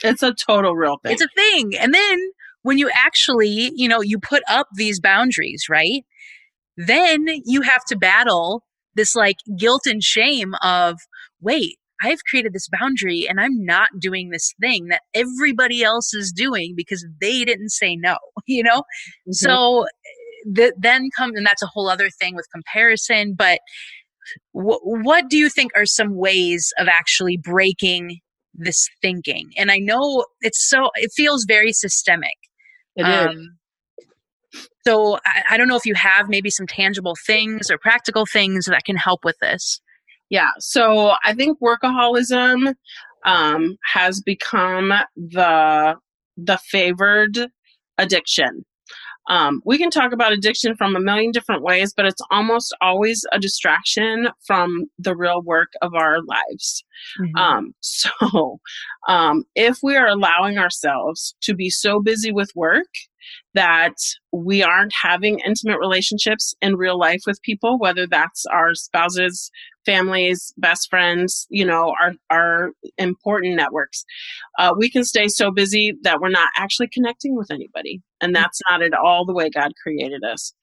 [0.02, 1.12] It's a total real thing.
[1.12, 1.76] It's a thing.
[1.78, 2.18] And then
[2.62, 6.04] when you actually, you know, you put up these boundaries, right?
[6.76, 8.64] Then you have to battle
[8.94, 10.98] this like guilt and shame of,
[11.40, 16.32] wait, I've created this boundary and I'm not doing this thing that everybody else is
[16.32, 18.16] doing because they didn't say no,
[18.46, 18.82] you know?
[19.28, 19.34] Mhm.
[19.34, 19.86] So
[20.56, 23.60] th- then come, and that's a whole other thing with comparison, but
[24.52, 28.20] wh- what do you think are some ways of actually breaking
[28.54, 29.50] this thinking?
[29.56, 32.36] And I know it's so, it feels very systemic.
[32.96, 33.36] It is.
[33.36, 33.58] Um,
[34.86, 38.66] so I, I don't know if you have maybe some tangible things or practical things
[38.66, 39.80] that can help with this.
[40.28, 40.50] Yeah.
[40.58, 42.74] So I think workaholism
[43.24, 45.96] um, has become the
[46.36, 47.50] the favored
[47.98, 48.64] addiction.
[49.28, 53.24] Um, we can talk about addiction from a million different ways, but it's almost always
[53.32, 56.84] a distraction from the real work of our lives.
[57.20, 57.36] Mm-hmm.
[57.36, 58.60] Um, so,
[59.08, 62.88] um, if we are allowing ourselves to be so busy with work
[63.54, 63.94] that
[64.32, 69.50] we aren't having intimate relationships in real life with people, whether that's our spouses,
[69.84, 74.04] families, best friends, you know, our, our important networks,
[74.58, 78.00] uh, we can stay so busy that we're not actually connecting with anybody.
[78.20, 80.54] And that's not at all the way God created us.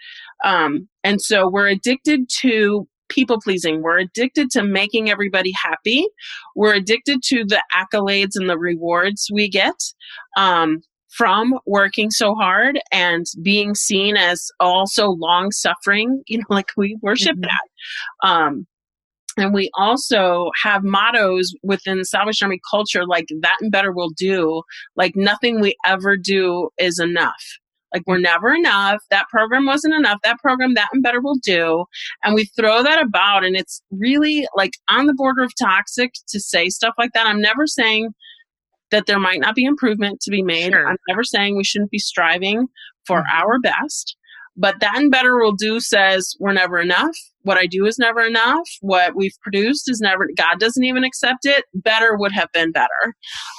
[0.43, 3.82] Um, and so we're addicted to people pleasing.
[3.82, 6.07] We're addicted to making everybody happy.
[6.55, 9.76] We're addicted to the accolades and the rewards we get.
[10.38, 16.70] Um, from working so hard and being seen as also long suffering, you know, like
[16.78, 17.41] we worship Mhm.
[17.43, 18.28] that.
[18.30, 18.68] Um,
[19.38, 24.10] and we also have mottos within the Salvation Army culture like that and better will
[24.10, 24.64] do.
[24.97, 27.41] Like nothing we ever do is enough.
[27.93, 29.01] Like we're never enough.
[29.12, 30.20] That program wasn't enough.
[30.24, 31.86] That program, that and better will do.
[32.24, 36.39] And we throw that about and it's really like on the border of toxic to
[36.39, 37.26] say stuff like that.
[37.26, 38.10] I'm never saying
[38.91, 40.71] that there might not be improvement to be made.
[40.73, 40.87] Sure.
[40.87, 42.67] I'm never saying we shouldn't be striving
[43.05, 43.25] for Mhm.
[43.33, 44.15] our best.
[44.57, 47.15] But that and better will do says we're never enough.
[47.43, 48.67] What I do is never enough.
[48.81, 51.63] What we've produced is never, God doesn't even accept it.
[51.73, 53.15] Better would have been better.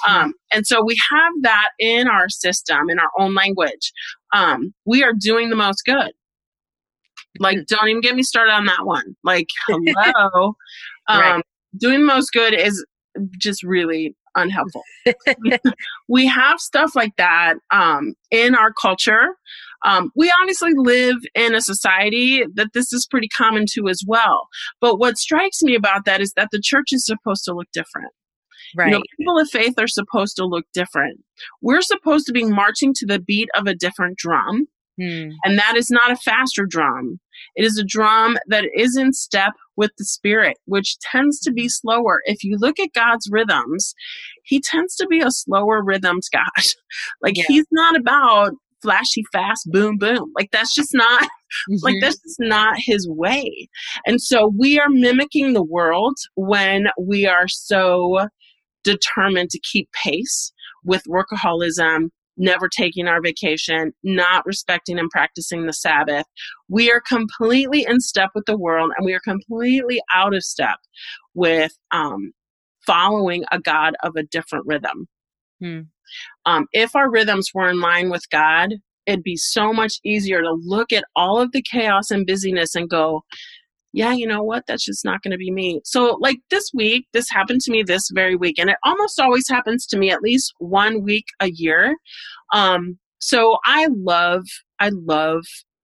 [0.07, 3.91] Um, and so we have that in our system, in our own language.
[4.31, 6.11] Um, we are doing the most good.
[7.39, 9.15] Like, don't even get me started on that one.
[9.23, 10.55] Like, hello.
[11.09, 11.31] Right.
[11.35, 11.41] um,
[11.77, 12.85] Doing the most good is
[13.39, 14.83] just really unhelpful.
[16.07, 19.35] we have stuff like that um, in our culture.
[19.85, 24.47] Um, we honestly live in a society that this is pretty common to as well.
[24.79, 28.11] But what strikes me about that is that the church is supposed to look different.
[28.75, 28.87] Right.
[28.87, 31.19] You know, people of faith are supposed to look different.
[31.61, 34.67] We're supposed to be marching to the beat of a different drum.
[34.99, 35.29] Hmm.
[35.43, 37.19] And that is not a faster drum.
[37.55, 41.67] It is a drum that is in step with the spirit, which tends to be
[41.69, 42.21] slower.
[42.25, 43.93] If you look at God's rhythms,
[44.43, 46.65] he tends to be a slower rhythmed God.
[47.21, 47.45] like Yeah.
[47.47, 50.31] he's not about flashy fast boom boom.
[50.35, 51.27] Like that's just not
[51.83, 52.01] like Mhm.
[52.01, 53.69] that's just not his way.
[54.07, 58.27] And so we are mimicking the world when we are so
[58.83, 60.51] determined to keep pace
[60.83, 66.25] with workaholism, never taking our vacation, not respecting and practicing the Sabbath.
[66.69, 70.77] We are completely in step with the world and we are completely out of step
[71.33, 72.31] with um,
[72.85, 75.07] following a God of a different rhythm.
[75.59, 75.81] Hmm.
[76.45, 78.73] Um, if our rhythms were in line with God,
[79.05, 82.89] it'd be so much easier to look at all of the chaos and busyness and
[82.89, 83.23] go,
[83.93, 84.63] yeah, you know what?
[84.67, 85.81] That's just not going to be me.
[85.83, 89.49] So, like this week, this happened to me this very week, and it almost always
[89.49, 91.95] happens to me at least one week a year.
[92.53, 94.45] Um, so I love,
[94.79, 95.43] I love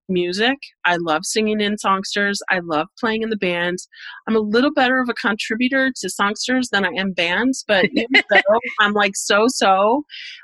[0.10, 0.58] music.
[0.86, 2.40] I love singing in songsters.
[2.50, 3.88] I love playing in the bands.
[4.28, 7.86] I'm a little better of a contributor to songsters than I am bands, but
[8.32, 8.42] so,
[8.80, 10.04] I'm like so so,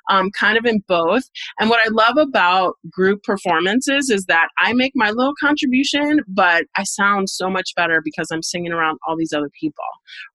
[0.09, 1.23] um, kind of in both.
[1.59, 6.65] And what I love about group performances is that I make my little contribution, but
[6.75, 9.83] I sound so much better because I'm singing around all these other people,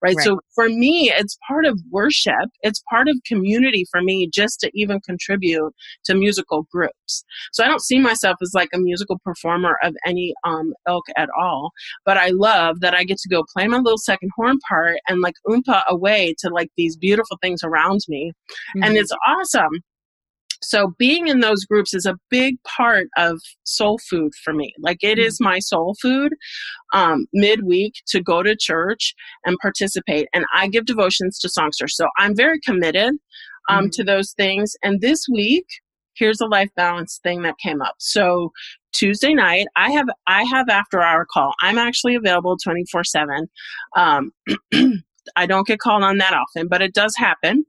[0.03, 0.17] right?
[0.17, 0.25] Right.
[0.25, 2.51] So for me, it's part of worship.
[2.63, 5.73] It's part of community for me just to even contribute
[6.05, 7.25] to musical groups.
[7.53, 11.29] So I don't see myself as like a musical performer of any um, ilk at
[11.39, 11.71] all.
[12.05, 15.21] But I love that I get to go play my little second horn part and
[15.21, 18.33] like oompa away to like these beautiful things around me.
[18.83, 19.01] And Mhm.
[19.01, 19.58] it's awesome.
[20.61, 24.75] So being in those groups is a big part of soul food for me.
[24.81, 26.33] Like it is my soul food
[26.93, 30.29] um, midweek to go to church and participate.
[30.35, 31.95] And I give devotions to songsters.
[31.97, 33.15] So I'm very committed
[33.71, 33.93] um, Mhm.
[33.93, 34.75] to those things.
[34.83, 35.67] And this week,
[36.15, 37.95] here's a life balance thing that came up.
[37.99, 38.51] So
[38.93, 41.53] Tuesday night, I have I have after hour call.
[41.63, 43.49] I'm actually available 24 seven.
[43.97, 44.33] Um,
[45.37, 47.65] I don't get called on that often, but it does happen.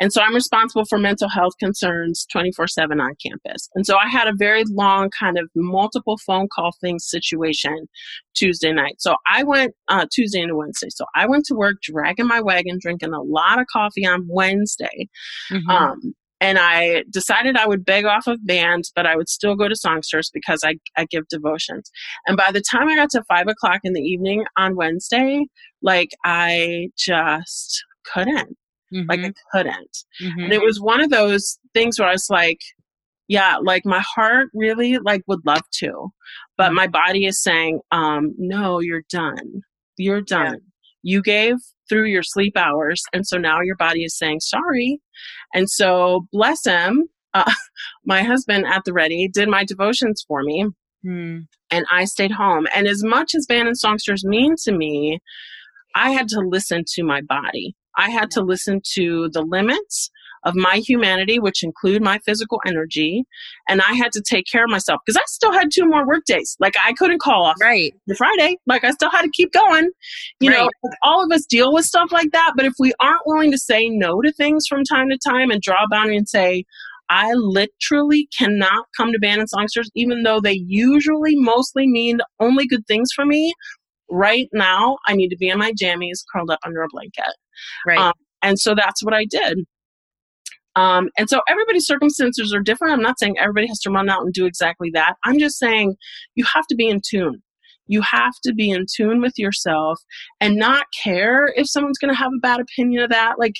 [0.00, 3.68] And so I'm responsible for mental health concerns 24 7 on campus.
[3.74, 7.88] And so I had a very long kind of multiple phone call thing situation
[8.34, 8.96] Tuesday night.
[8.98, 10.88] So I went uh, Tuesday into Wednesday.
[10.90, 15.08] So I went to work dragging my wagon, drinking a lot of coffee on Wednesday.
[15.50, 15.68] Mhm.
[15.68, 19.68] Um, and I decided I would beg off of bands, but I would still go
[19.68, 21.90] to songsters because I, I give devotions.
[22.26, 25.46] And by the time I got to five o'clock in the evening on Wednesday,
[25.82, 28.56] like I just couldn't.
[28.94, 29.98] Mhm, Like I couldn't.
[30.22, 30.44] mhm.
[30.44, 32.60] And it was one of those things where I was like,
[33.28, 36.08] yeah, like my heart really like would love to,
[36.56, 39.62] but my body is saying, um, no, you're done.
[39.96, 40.58] You're done.
[41.02, 41.56] You gave
[41.88, 45.00] through your sleep hours, and so now your body is saying sorry.
[45.54, 47.50] And so bless him, uh,
[48.04, 50.66] my husband at the ready did my devotions for me,
[51.02, 51.40] Hmm.
[51.70, 52.66] and I stayed home.
[52.74, 55.20] And as much as band and songsters mean to me,
[55.94, 57.74] I had to listen to my body.
[57.96, 60.10] I had to listen to the limits
[60.44, 63.24] of my humanity, which include my physical energy,
[63.68, 66.24] and I had to take care of myself because I still had two more work
[66.24, 66.56] days.
[66.60, 67.92] Like I couldn't call off Right.
[68.06, 68.56] the Friday.
[68.66, 69.90] Like I still had to keep going.
[70.40, 70.70] You know, Right.
[70.84, 72.52] like, all of us deal with stuff like that.
[72.56, 75.60] But if we aren't willing to say no to things from time to time and
[75.60, 76.64] draw a boundary and say,
[77.08, 82.66] I literally cannot come to band and songsters, even though they usually mostly mean only
[82.66, 83.52] good things for me.
[84.10, 87.34] Right now, I need to be in my jammies, curled up under a blanket.
[87.86, 87.98] Right.
[87.98, 89.66] Um, and so that's what I did.
[90.76, 92.92] Um, and so everybody's circumstances are different.
[92.92, 95.14] I'm not saying everybody has to run out and do exactly that.
[95.24, 95.96] I'm just saying
[96.34, 97.42] you have to be in tune.
[97.86, 99.98] You have to be in tune with yourself
[100.40, 103.38] and not care if someone's going to have a bad opinion of that.
[103.38, 103.54] Like,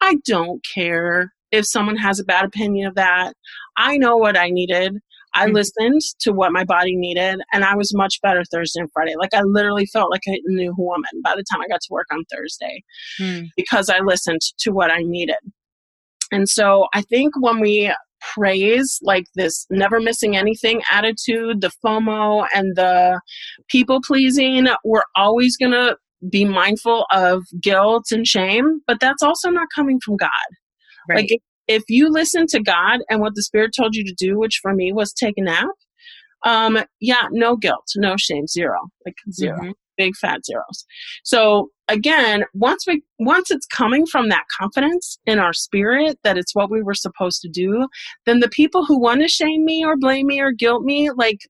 [0.00, 3.34] I don't care if someone has a bad opinion of that.
[3.76, 4.98] I know what I needed.
[5.34, 5.54] I Mhm.
[5.54, 9.14] listened to what my body needed, and I was much better Thursday and Friday.
[9.16, 12.06] Like, I literally felt like a new woman by the time I got to work
[12.12, 12.82] on Thursday
[13.18, 13.44] Hmm.
[13.56, 15.36] because I listened to what I needed.
[16.30, 17.92] And so I think when we
[18.34, 23.20] praise like this never missing anything attitude, the FOMO and the
[23.68, 25.96] people pleasing, we're always going to
[26.30, 30.30] be mindful of guilt and shame, but that's also not coming from God.
[31.08, 31.28] Right.
[31.30, 34.58] Like if, you listen to God and what the Spirit told you to do, which
[34.62, 35.68] for me was take a nap,
[36.44, 39.74] um, yeah, no guilt, no shame, zero, like 0 Mhm.
[39.98, 40.84] big fat zeros.
[41.22, 46.54] So again, once we once it's coming from that confidence in our spirit that it's
[46.54, 47.86] what we were supposed to do,
[48.26, 51.40] then the people who want to shame me or blame me or guilt me, like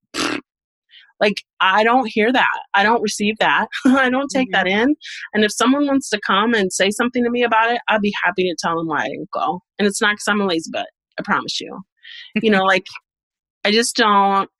[1.23, 2.61] like I don't hear that.
[2.75, 3.69] I don't receive that.
[3.87, 4.97] I don't take that in.
[5.33, 8.13] And if someone wants to come and say something to me about it, I'll be
[8.23, 9.61] happy to tell them why I didn't go.
[9.79, 10.89] And it's not because I'm a lazy butt.
[11.19, 11.81] I promise you.
[12.35, 12.87] You know, like
[13.65, 14.51] I just don't.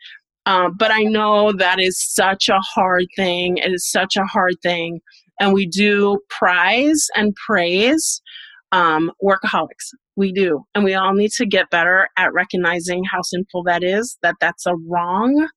[0.47, 3.59] Um, but I know that is such a hard thing.
[3.59, 5.01] It is such a hard thing.
[5.41, 8.23] And we do prize and praise
[8.71, 9.91] um, workaholics.
[10.17, 10.65] We do.
[10.75, 14.67] And we all need to get better at recognizing how sinful that is, that that's
[14.67, 15.49] a wrong,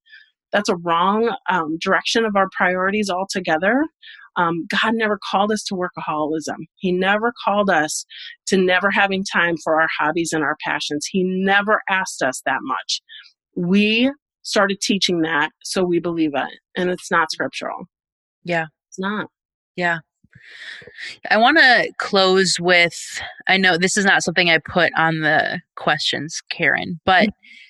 [0.56, 3.84] that's a wrong um, direction of our priorities altogether.
[4.38, 6.68] Um, God never called us to workaholism.
[6.78, 8.06] He never called us
[8.48, 11.06] to never having time for our hobbies and our passions.
[11.12, 13.02] He never asked us that much.
[13.58, 17.88] We started teaching that, so we believe it, and it's not scriptural.
[18.46, 18.68] Yeah.
[18.90, 19.28] It's not.
[19.76, 20.00] Yeah.
[21.30, 25.60] I want to close with I know this is not something I put on the
[25.76, 27.28] questions, Karen, but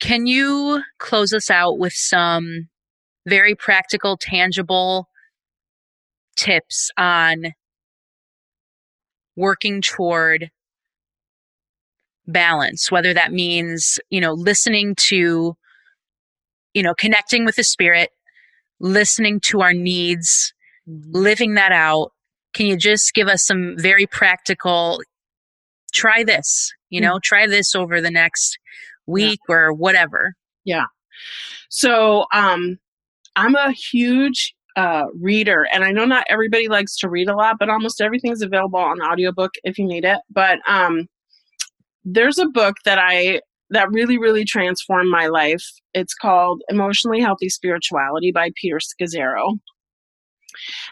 [0.00, 2.68] can you close us out with some
[3.26, 5.08] very practical, tangible
[6.36, 7.54] tips on
[9.36, 10.50] working toward
[12.26, 15.56] balance, whether that means, you know, listening to,
[16.72, 18.10] you know, connecting with the spirit,
[18.80, 20.52] listening to our needs,
[20.88, 21.12] mm-hmm.
[21.12, 22.12] living that out.
[22.52, 25.00] Can you just give us some very practical,
[25.92, 27.22] try this, you know, mm.
[27.22, 28.58] try this over the next
[29.06, 30.34] week or whatever?
[30.64, 30.84] Yeah.
[31.68, 32.78] So um,
[33.36, 37.56] I'm a huge uh, reader, and I know not everybody likes to read a lot,
[37.58, 40.18] but almost everything's available on audiobook if you need it.
[40.30, 41.06] But um,
[42.04, 43.40] there's a book that I
[43.70, 45.64] that really really transformed my life.
[45.94, 49.58] It's called Emotionally Healthy Spirituality by Peter Scazzero.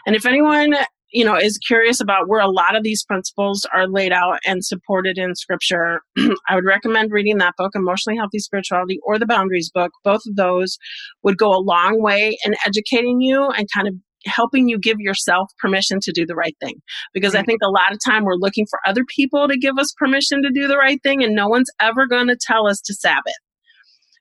[0.05, 0.75] And if anyone
[1.13, 4.65] you know is curious about where a lot of these principles are laid out and
[4.65, 6.01] supported in scripture.
[6.49, 9.91] I would recommend reading that book emotionally healthy spirituality or the boundaries book.
[10.03, 10.77] Both of those
[11.23, 13.93] would go a long way in educating you and kind of
[14.25, 16.75] helping you give yourself permission to do the right thing.
[17.13, 19.93] Because i think a lot of time we're looking for other people to give us
[19.97, 22.93] permission to do the right thing and no one's ever going to tell us to
[22.93, 23.33] sabbath.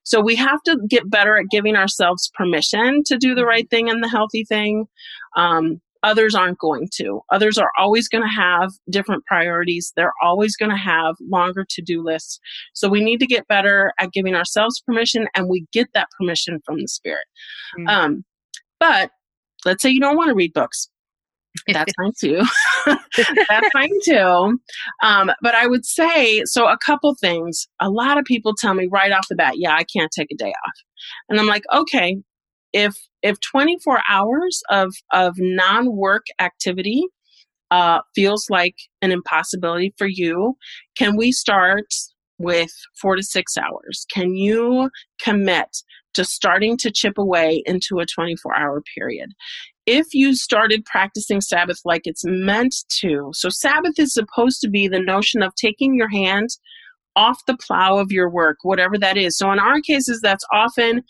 [0.05, 3.89] So we have to get better at giving ourselves permission to do the right thing
[3.89, 4.87] and the healthy thing.
[5.37, 10.57] Um, others aren't going to others are always going to have different priorities they're always
[10.57, 12.39] going to have longer to-do lists
[12.75, 16.61] so we need to get better at giving ourselves permission and we get that permission
[16.65, 17.25] from the spirit
[17.79, 17.89] Mm.
[17.89, 18.25] um,
[18.81, 19.11] but
[19.65, 20.89] let's say you don't want to read books
[21.69, 22.43] That's fine too.
[23.49, 24.59] That's fine too.
[25.03, 26.67] Um, but I would say so.
[26.67, 27.69] A couple things.
[27.81, 30.37] A lot of people tell me right off the bat, "Yeah, I can't take a
[30.37, 30.75] day off,"
[31.29, 32.17] and I'm like, "Okay,
[32.73, 37.05] if if 24 hours of of non work activity
[37.71, 40.57] uh, feels like an impossibility for you,
[40.97, 41.87] can we start
[42.39, 42.71] with
[43.01, 44.07] four to six hours?
[44.13, 45.69] Can you commit
[46.15, 49.31] to starting to chip away into a 24 hour period?
[49.87, 54.87] If you started practicing Sabbath like it's meant to, so Sabbath is supposed to be
[54.87, 56.51] the notion of taking your hand
[57.17, 59.37] off the plow of your work, whatever that is.
[59.37, 61.03] So in our cases, that's often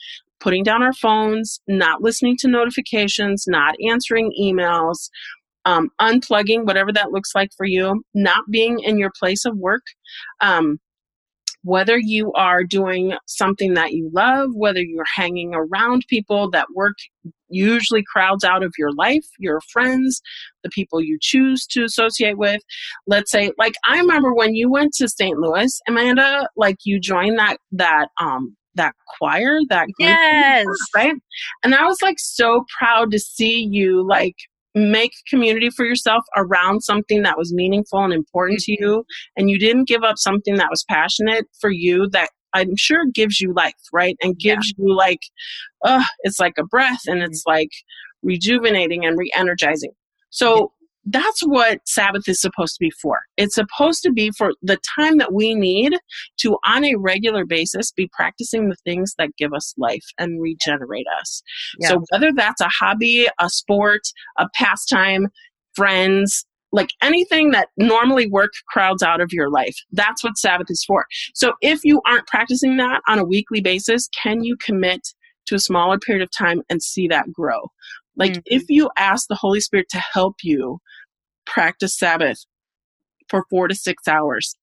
[0.43, 5.09] putting down our phones, not listening to notifications, not answering emails,
[5.65, 9.83] um, unplugging, whatever that looks like for you, not being in your place of work.
[10.41, 10.79] Um,
[11.65, 16.95] whether you are doing something that you love, whether you're hanging around people that work
[17.49, 20.21] usually crowds out of your life, your friends,
[20.65, 22.61] the people you choose to associate with.
[23.07, 25.39] Let's say, like I remember when you went to St.
[25.39, 30.67] Louis, Amanda, like you joined that that um that choir, that group, Yes.
[30.97, 31.15] right?
[31.63, 34.35] And I was like so proud to see you like
[34.75, 39.05] make community for yourself around something that was meaningful and important to you
[39.37, 43.39] and you didn't give up something that was passionate for you that i'm sure gives
[43.39, 44.17] you life right?
[44.23, 45.21] And gives you like
[45.85, 47.69] uh it's like a breath and it's like
[48.23, 49.93] rejuvenating and re-energizing.
[50.31, 50.73] So
[51.07, 53.21] that's what sabbath is supposed to be for.
[53.37, 55.95] It's supposed to be for the time that we need
[56.39, 61.07] to on a regular basis be practicing the things that give us life and regenerate
[61.21, 61.43] us.
[61.79, 61.89] Yeah.
[61.89, 64.03] so whether that's a hobby a sport
[64.39, 65.29] a pastime
[65.75, 70.85] friends like anything that normally work crowds out of your life that's what sabbath is
[70.85, 71.07] for.
[71.35, 75.09] So if you aren't practicing that on a weekly basis can you commit
[75.47, 77.71] to a smaller period of time and see that grow
[78.17, 78.43] like Mhm.
[78.47, 80.79] if you ask the holy spirit to help you
[81.47, 82.45] practice sabbath
[83.29, 84.57] for four to six hours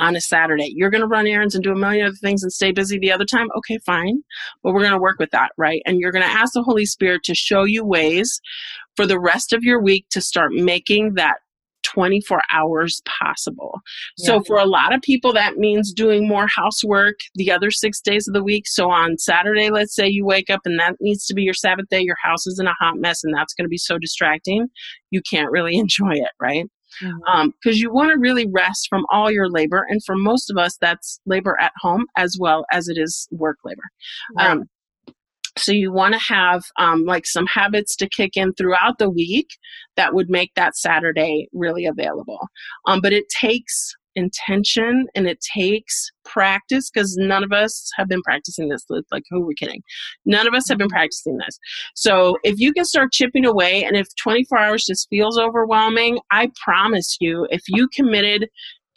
[0.00, 0.72] on a Saturday.
[0.74, 3.10] You're going to run errands and do a million other things and stay busy the
[3.12, 3.48] other time.
[3.56, 4.22] Okay, fine.
[4.62, 5.82] But we're going to work with that, right?
[5.86, 8.40] And you're going to ask the Holy Spirit to show you ways
[8.96, 11.38] for the rest of your week to start making that
[11.82, 13.80] 24 hours possible.
[14.18, 18.28] So for a lot of people, that means doing more housework the other six days
[18.28, 18.66] of the week.
[18.66, 21.86] So on Saturday, let's say you wake up and that needs to be your Sabbath
[21.88, 24.68] day, your house is in a hot mess and that's going to be so distracting.
[25.10, 26.66] You can't really enjoy it, right?
[27.00, 29.86] Because you want to really rest from all your labor.
[29.88, 33.58] And for most of us, that's labor at home as well as it is work
[33.64, 33.82] labor.
[34.36, 34.50] Right.
[34.50, 34.64] Um,
[35.58, 39.48] so you want to have um, like some habits to kick in throughout the week
[39.96, 42.48] that would make that Saturday really available.
[42.86, 48.22] Um, but it takes intention and it takes practice because none of us have been
[48.22, 48.84] practicing this.
[49.10, 49.82] Like, who are we kidding?
[50.26, 51.58] None of us have been practicing this.
[51.94, 56.50] So if you can start chipping away, and if 24 hours just feels overwhelming, I
[56.62, 58.48] promise you, if you committed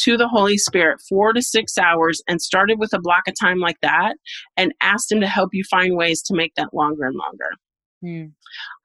[0.03, 3.59] to the Holy Spirit four to six hours and started with a block of time
[3.59, 4.15] like that
[4.57, 7.49] and asked Him to help you find ways to make that longer and longer,
[8.03, 8.31] Mm.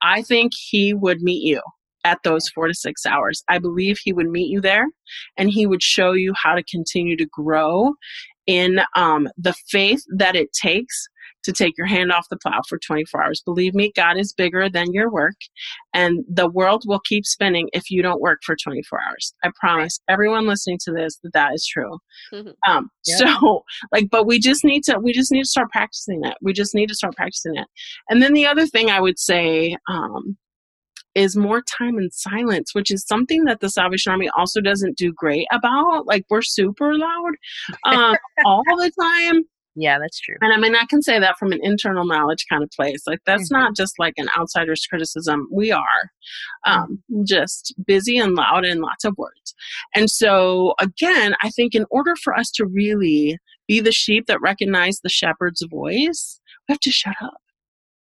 [0.01, 1.61] I think He would meet you
[2.03, 3.43] at those four to six hours.
[3.49, 4.85] I believe He would meet you there
[5.37, 7.93] and He would show you how to continue to grow
[8.45, 11.07] in um, the faith that it takes
[11.47, 13.41] to take your hand off the plow for 24 hours.
[13.45, 15.37] Believe me, God is bigger than your work,
[15.93, 19.33] and the world will keep spinning if you don't work for 24 hours.
[19.43, 21.97] I promise everyone listening to this that that is true.
[22.33, 22.53] Mhm.
[22.67, 22.89] Um.
[23.03, 26.35] So, like, but we just need to we just need to start practicing it.
[26.41, 27.67] We just need to start practicing it.
[28.09, 30.37] And then the other thing I would say um,
[31.15, 35.13] is more time in silence, which is something that the Salvation Army also doesn't do
[35.13, 36.05] great about.
[36.05, 37.31] Like, we're super loud
[37.85, 39.43] um, all the time.
[39.79, 40.35] Yeah, that's true.
[40.41, 43.03] And I mean, I can say that from an internal knowledge kind of place.
[43.05, 43.59] Like, that's Mhm.
[43.59, 45.47] not just like an outsider's criticism.
[45.51, 46.11] We are
[46.65, 49.53] um, just busy and loud and lots of words.
[49.95, 54.41] And so, again, I think in order for us to really be the sheep that
[54.41, 57.37] recognize the shepherd's voice, we have to shut up.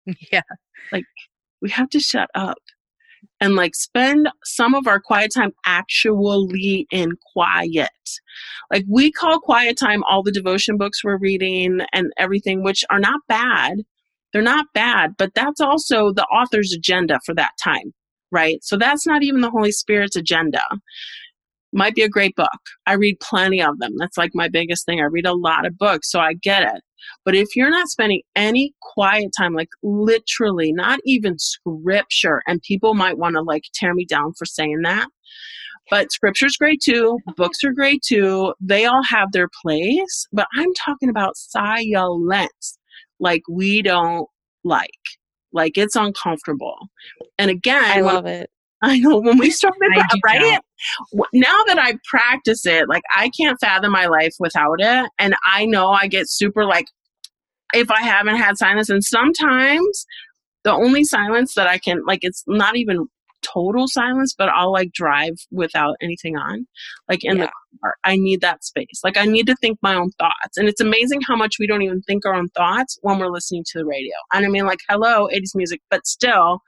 [0.32, 0.42] Yeah.
[0.94, 1.06] Like,
[1.62, 2.60] we have to shut up
[3.40, 7.90] and like spend some of our quiet time actually in quiet.
[8.72, 13.00] Like we call quiet time all the devotion books we're reading and everything, which are
[13.00, 13.84] not bad.
[14.34, 17.94] They're not bad, but that's also the author's agenda for that time,
[18.32, 18.64] right?
[18.64, 20.64] So that's not even the Holy Spirit's agenda.
[21.76, 22.48] Might be a great book.
[22.88, 23.92] I read plenty of them.
[23.98, 25.02] That's like my biggest thing.
[25.02, 26.82] I read a lot of books, so I get it.
[27.26, 32.94] But if you're not spending any quiet time, like literally, not even scripture, and people
[32.94, 35.10] might want to like tear me down for saying that.
[35.90, 37.20] But scripture's great too.
[37.36, 38.54] Books are great too.
[38.62, 40.28] They all have their place.
[40.32, 42.80] But I'm talking about silence,
[43.20, 44.28] like we don't
[44.64, 44.90] like.
[45.52, 46.88] Like it's uncomfortable.
[47.38, 48.50] And again, I love it.
[48.82, 49.80] I know when we started,
[50.24, 50.62] right?
[51.34, 51.64] Now.
[51.68, 55.10] That I practice it, like I can't fathom my life without it.
[55.20, 56.86] And I know I get super like,
[57.74, 60.06] if I haven't had silence, and sometimes
[60.64, 63.08] the only silence that I can, like, it's not even
[63.42, 66.68] total silence, but I'll like drive without anything on,
[67.08, 67.46] like in Yeah.
[67.46, 67.52] the
[67.82, 67.96] car.
[68.04, 69.02] I need that space.
[69.04, 70.58] Like, I need to think my own thoughts.
[70.58, 73.64] And it's amazing how much we don't even think our own thoughts when we're listening
[73.68, 74.14] to the radio.
[74.34, 76.62] And I mean, like, hello, 80s music, but still,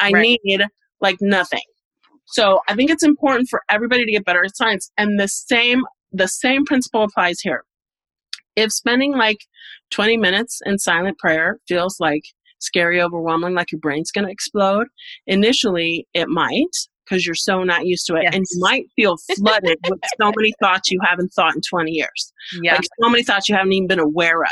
[0.00, 0.40] I Right.
[0.44, 0.62] need
[1.00, 1.60] like nothing.
[2.32, 4.90] So I think it's important for everybody to get better at science.
[4.98, 7.64] And the same the same principle applies here.
[8.56, 9.38] If spending like
[9.92, 12.22] 20 minutes in silent prayer feels like
[12.58, 14.88] scary, overwhelming, like your brain's gonna explode,
[15.26, 16.68] initially it might,
[17.04, 18.26] because you're so not used to it.
[18.26, 22.32] And you might feel flooded with so many thoughts you haven't thought in 20 years
[22.62, 22.74] Yeah.
[22.74, 24.50] like so many thoughts you haven't even been aware of.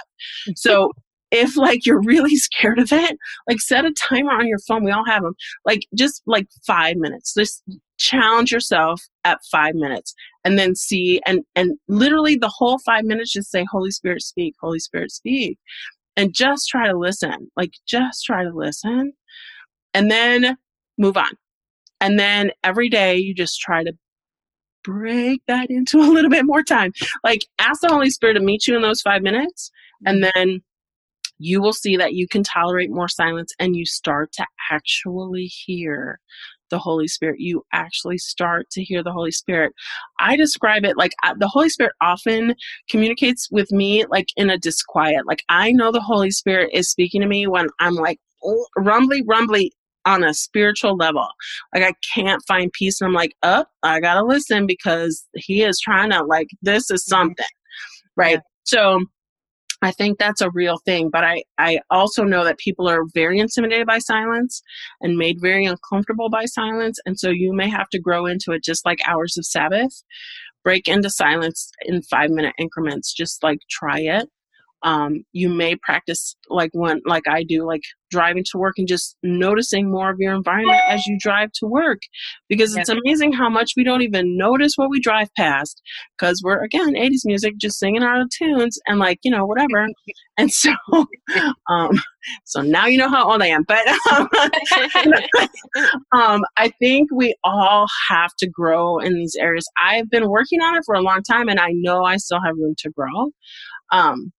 [0.56, 0.92] So
[1.30, 3.16] if like you're really scared of it,
[3.48, 4.84] like set a timer on your phone.
[4.84, 5.34] We all have them.
[5.64, 7.34] Like just like five minutes.
[7.34, 7.62] Just
[7.98, 10.14] challenge yourself at five minutes,
[10.44, 13.32] and then see and and literally the whole five minutes.
[13.32, 14.54] Just say, "Holy Spirit, speak.
[14.60, 15.58] Holy Spirit, speak,"
[16.16, 17.50] and just try to listen.
[17.56, 19.12] Like just try to listen,
[19.94, 20.56] and then
[20.98, 21.32] move on.
[22.00, 23.92] And then every day you just try to
[24.82, 26.92] break that into a little bit more time.
[27.22, 29.70] Like ask the Holy Spirit to meet you in those five minutes,
[30.06, 30.62] and then
[31.40, 36.20] you will see that you can tolerate more silence and you start to actually hear
[36.68, 37.40] the Holy Spirit.
[37.40, 39.72] You actually start to hear the Holy Spirit.
[40.20, 42.54] I describe it like the Holy Spirit often
[42.88, 45.26] communicates with me like in a disquiet.
[45.26, 49.22] Like I know the Holy Spirit is speaking to me when I'm like oh, rumbly,
[49.26, 49.72] rumbly
[50.04, 51.26] on a spiritual level.
[51.74, 55.80] Like I can't find peace and I'm like, up, I gotta listen because he is
[55.80, 57.16] trying to like this is mm-hmm.
[57.16, 57.46] something.
[58.14, 58.40] Right.
[58.64, 59.06] So
[59.82, 61.08] I think that's a real thing.
[61.10, 64.62] But I, I also know that people are very intimidated by silence
[65.00, 66.98] and made very uncomfortable by silence.
[67.06, 70.02] And so you may have to grow into it just like hours of Sabbath.
[70.62, 73.14] Break into silence in five minute increments.
[73.14, 74.28] Just like try it.
[74.82, 79.16] Um, you may practice like when like I do, like driving to work and just
[79.22, 82.00] noticing more of your environment as you drive to work.
[82.48, 85.80] Because it's amazing how much we don't even notice what we drive past
[86.18, 89.86] because we're again 80s music just singing our tunes and like you know whatever.
[90.38, 90.72] And so
[91.68, 91.90] um
[92.44, 94.26] so now you know how old i am but um,
[96.18, 99.66] um i think we all have to grow in these areas.
[99.82, 102.56] I've been working on it for a long time and i know i still have
[102.56, 103.32] room to grow.
[103.92, 104.32] Um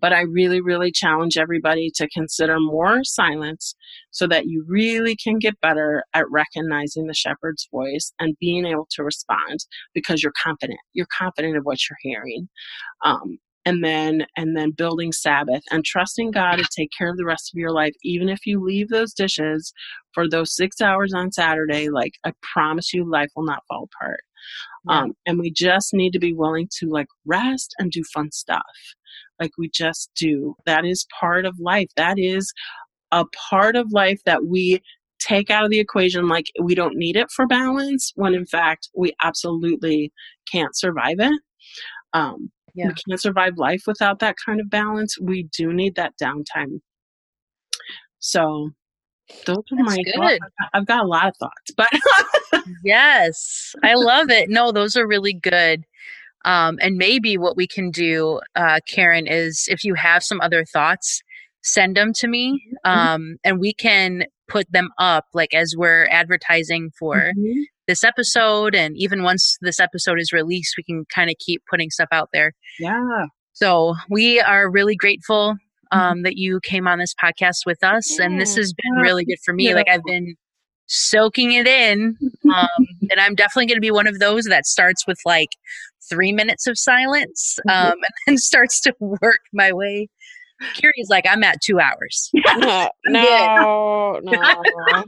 [0.00, 3.74] but I really, really challenge everybody to consider more silence
[4.10, 8.88] so that you really can get better at recognizing the shepherd's voice and being able
[8.92, 9.60] to respond
[9.94, 10.80] because you're confident.
[10.92, 12.48] You're confident of what you're hearing.
[13.04, 17.24] Um, and then and then building sabbath and trusting god to take care of the
[17.24, 19.72] rest of your life even if you leave those dishes
[20.12, 24.20] for those six hours on saturday like i promise you life will not fall apart
[24.86, 28.60] um, and we just need to be willing to like rest and do fun stuff
[29.40, 32.52] like we just do that is part of life that is
[33.12, 34.80] a part of life that we
[35.20, 38.88] take out of the equation like we don't need it for balance when in fact
[38.96, 40.12] we absolutely
[40.50, 41.40] can't survive it
[42.12, 42.88] um, Yeah.
[42.88, 46.80] we can't survive life without that kind of balance we do need that downtime
[48.18, 48.70] so
[49.46, 50.14] those are That's my good.
[50.40, 50.70] thoughts.
[50.74, 51.88] i've got a lot of thoughts but
[52.82, 54.48] Yes, I love it.
[54.48, 55.84] No, those are really good.
[56.44, 60.64] Um, and maybe what we can do, uh, Karen, is if you have some other
[60.64, 61.22] thoughts,
[61.62, 66.90] send them to me, um, and we can put them up like as we're advertising
[66.98, 67.64] for Mhm.
[67.88, 71.88] this episode, and even once this episode is released, we can kind of keep putting
[71.90, 72.52] stuff out there.
[72.78, 75.56] yeah So we are really grateful
[75.92, 79.38] um, that you came on this podcast with us, and this has been really good
[79.44, 79.72] for me.
[79.74, 80.34] Like I've been
[80.86, 82.16] soaking it in,
[82.54, 82.68] um,
[83.10, 85.50] and I'm definitely going to be one of those that starts with like
[86.08, 90.08] three minutes of silence, um, and then starts to work my way.
[90.74, 92.30] Kiri's like I'm at two hours.
[92.56, 95.04] No, no, no.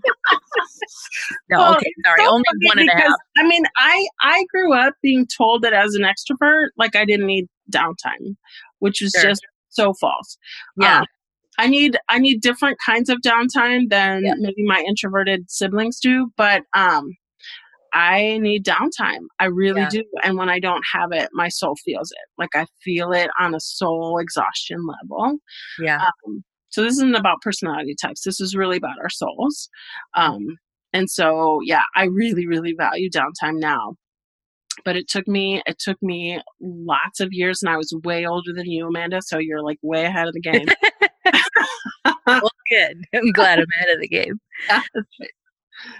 [1.48, 3.12] No, okay, sorry, so only one and a half.
[3.36, 7.26] I mean, I I grew up being told that as an extrovert, like I didn't
[7.26, 8.36] need downtime,
[8.80, 9.30] which is Sure.
[9.30, 10.36] just so false.
[10.80, 11.06] Yeah, Um,
[11.58, 14.34] I need I need different kinds of downtime than Yeah.
[14.38, 17.10] maybe my introverted siblings do, but um,
[17.92, 19.26] I need downtime.
[19.40, 19.88] I really Yeah.
[19.90, 22.28] do, and when I don't have it, my soul feels it.
[22.36, 25.38] Like I feel it on a soul exhaustion level.
[25.80, 28.22] yeah, Um, so this isn't about personality types.
[28.22, 29.70] This is really about our souls.
[30.14, 30.58] Um,
[30.92, 33.94] and so, yeah, I really, really value downtime now.
[34.84, 38.52] But it took me, it took me lots of years, and I was way older
[38.54, 39.22] than you, Amanda.
[39.22, 40.66] So you're like way ahead of the game.
[42.26, 43.04] well, good.
[43.14, 44.40] I'm glad I'm ahead of the game.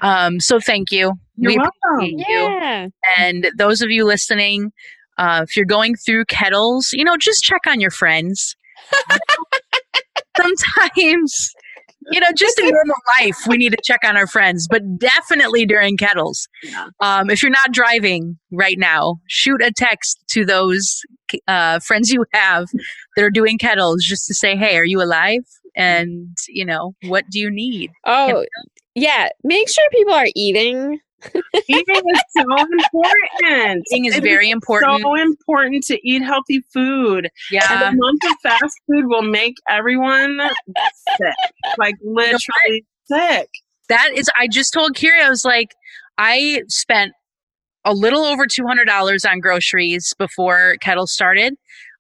[0.01, 1.13] Um, so thank you.
[1.37, 1.73] You're We welcome.
[1.97, 2.39] appreciate you.
[2.39, 2.87] Yeah.
[3.19, 4.73] And those of you listening,
[5.19, 8.57] uh, if you're going through kettles, you know, just check on your friends.
[10.37, 11.53] Sometimes,
[12.11, 15.67] you know, just in normal life, we need to check on our friends, but definitely
[15.67, 16.49] during kettles.
[16.63, 16.89] Yeah.
[17.01, 21.03] Um, if you're not driving right now, shoot a text to those
[21.49, 22.69] uh, friends you have
[23.17, 25.43] that are doing kettles just to say, hey, are you alive?
[25.75, 27.91] And, you know, what do you need?
[28.07, 28.45] Oh,
[28.95, 29.29] yeah.
[29.45, 31.01] Make sure people are eating.
[31.69, 33.85] Eating is so important.
[33.91, 35.03] Eating is It very important.
[35.03, 37.27] So important to eat healthy food.
[37.27, 37.89] And Yeah.
[37.89, 40.39] a month of fast food will make everyone
[41.19, 41.35] sick.
[41.79, 43.49] Like literally sick.
[43.89, 45.69] That is, I just told Kiri, I was like,
[46.19, 47.13] I spent
[47.85, 51.55] a little over $200 on groceries before Kettle started.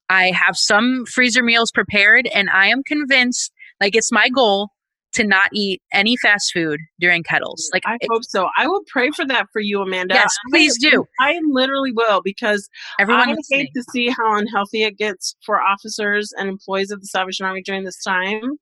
[0.08, 4.70] I have some freezer meals prepared, and I am convinced, like, it's my goal
[5.16, 7.68] to not eat any fast food during Kettles.
[7.72, 8.48] Like, I it- hope so.
[8.56, 10.14] I will pray for that for you, Amanda.
[10.14, 11.04] yes, please I- do.
[11.20, 12.68] I literally will because
[13.00, 13.60] Everyone I listening.
[13.60, 17.62] hate to see how unhealthy it gets for officers and employees of the Salvation Army
[17.62, 18.56] during this time.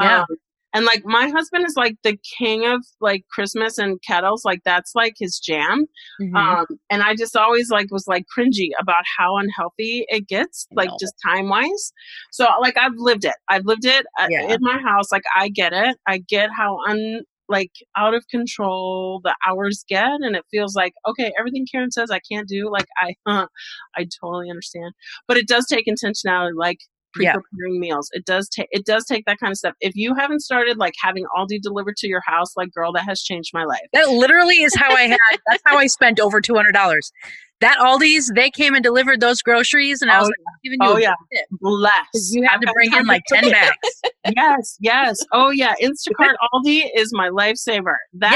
[0.00, 0.20] Yeah.
[0.22, 0.26] Um,
[0.74, 4.44] and like my husband is like the king of like Christmas and kettles.
[4.44, 5.86] Like that's like his jam.
[6.20, 6.36] Mhm.
[6.36, 10.90] Um, and I just always like was like cringy about how unhealthy it gets, like
[11.00, 11.92] just time wise.
[12.32, 13.36] So like I've lived it.
[13.48, 14.52] I've lived it uh, Yeah.
[14.54, 15.10] in my house.
[15.12, 15.96] Like I get it.
[16.06, 20.94] I get how un like out of control the hours get, and it feels like
[21.06, 22.70] okay, everything Karen says I can't do.
[22.70, 23.14] Like I,
[23.96, 24.92] I totally understand,
[25.28, 26.52] but it does take intentionality.
[26.56, 26.78] Like
[27.18, 27.32] Yeah.
[27.34, 28.08] pre-preparing meals.
[28.12, 29.74] It does take it does take that kind of stuff.
[29.80, 33.22] If you haven't started like having Aldi delivered to your house, like girl, that has
[33.22, 33.82] changed my life.
[33.92, 35.18] That literally is how I had.
[35.48, 37.12] That's how I spent over two hundred dollars.
[37.60, 40.82] That Aldi's, they came and delivered those groceries, and I Oh, was like, I'm giving
[40.82, 41.46] you Oh yeah, tip.
[41.60, 42.32] bless.
[42.32, 43.76] You had I've to bring in like ten bags.
[44.36, 45.18] yes, yes.
[45.32, 47.94] Oh yeah, Instacart Aldi is my lifesaver.
[48.14, 48.32] That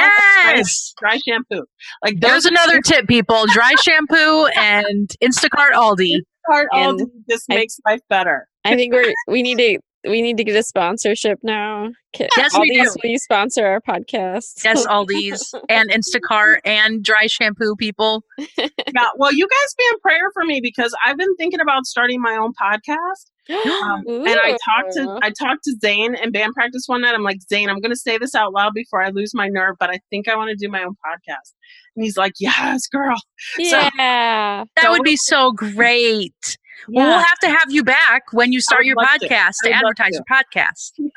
[0.56, 0.94] yes.
[1.00, 1.64] dry, dry shampoo.
[2.02, 3.44] Like There's another tip, people.
[3.48, 6.20] Dry shampoo and Instacart Aldi.
[6.48, 8.48] Instacart Aldi just makes life better.
[8.72, 11.88] I think we're we need to we need to get a sponsorship now.
[12.16, 13.00] Ca- Yes, all we these do.
[13.00, 14.64] please sponsor our podcast.
[14.64, 18.22] Yes, Aldi's and Instacart and dry shampoo, people.
[18.94, 19.08] Yeah.
[19.16, 22.36] Well, you guys be in prayer for me because I've been thinking about starting my
[22.40, 23.26] own podcast.
[23.50, 27.14] Um, and I talked to I talked to Zane in band practice one night.
[27.14, 29.88] I'm like, Zane, I'm gonna say this out loud before I lose my nerve, but
[29.90, 31.52] I think I want to do my own podcast.
[31.96, 33.16] And he's like, Yes, girl.
[33.58, 34.64] yeah.
[34.76, 36.56] That So- would be so great.
[36.88, 39.28] Well, we'll have to have you back when you start your love to.
[39.28, 40.24] podcast to I would love advertise to.
[40.28, 40.92] your podcast.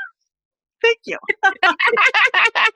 [0.81, 1.17] Thank you.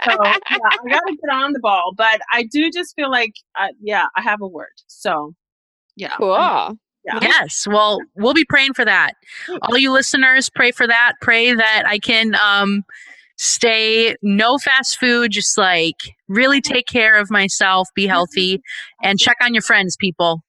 [0.04, 3.70] So yeah, I gotta get on the ball, but I do just feel like, uh,
[3.82, 4.68] yeah, I have a word.
[4.86, 5.34] So
[5.96, 6.78] yeah, cool.
[7.06, 7.20] Yeah.
[7.22, 7.66] Yes.
[7.68, 9.14] Well, we'll be praying for that.
[9.64, 11.14] All you listeners, pray for that.
[11.22, 12.84] Pray that I can um
[13.38, 15.96] stay no fast food, just like
[16.28, 18.62] really take care of myself, be healthy,
[19.04, 20.42] and check on your friends, people.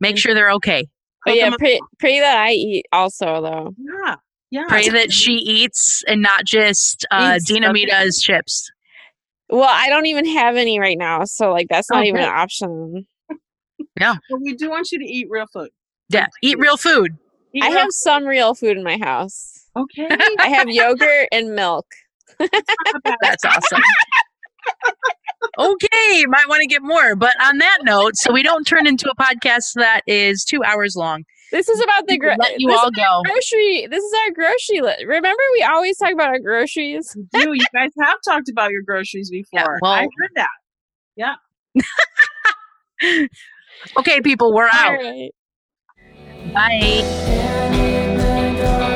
[0.00, 0.86] Make sure they're okay.
[1.24, 1.58] But Hook yeah, 'em up.
[1.58, 3.74] pray pray that I eat also though.
[3.78, 4.16] yeah,
[4.50, 4.64] yeah.
[4.68, 8.10] Pray that she eats and not just uh Eats, Dina okay.
[8.20, 8.70] Chips.
[9.48, 12.28] Well, I don't even have any right now, so like that's not Oh, even an
[12.28, 13.06] option.
[14.00, 14.14] Yeah.
[14.30, 15.68] But we do want you to eat real food.
[16.08, 16.26] Yeah.
[16.42, 17.12] Eat real food.
[17.54, 19.66] Eat I real- have some real food in my house.
[19.76, 20.08] okay.
[20.40, 21.86] I have yogurt and milk.
[22.38, 23.80] That's awesome.
[25.58, 27.16] okay, might want to get more.
[27.16, 30.96] But on that note, so we don't turn into a podcast that is two hours
[30.96, 31.24] long.
[31.52, 33.22] This is about the gro- let you this all go.
[33.24, 33.86] grocery.
[33.90, 35.04] This is our grocery list.
[35.06, 37.12] Remember, we always talk about our groceries.
[37.14, 37.52] You do.
[37.52, 39.78] You guys have talked about your groceries before.
[39.80, 40.48] well- I heard that.
[41.16, 41.34] Yeah.
[43.98, 44.98] okay, people, we're All out.
[44.98, 45.30] right.
[46.52, 48.90] Bye.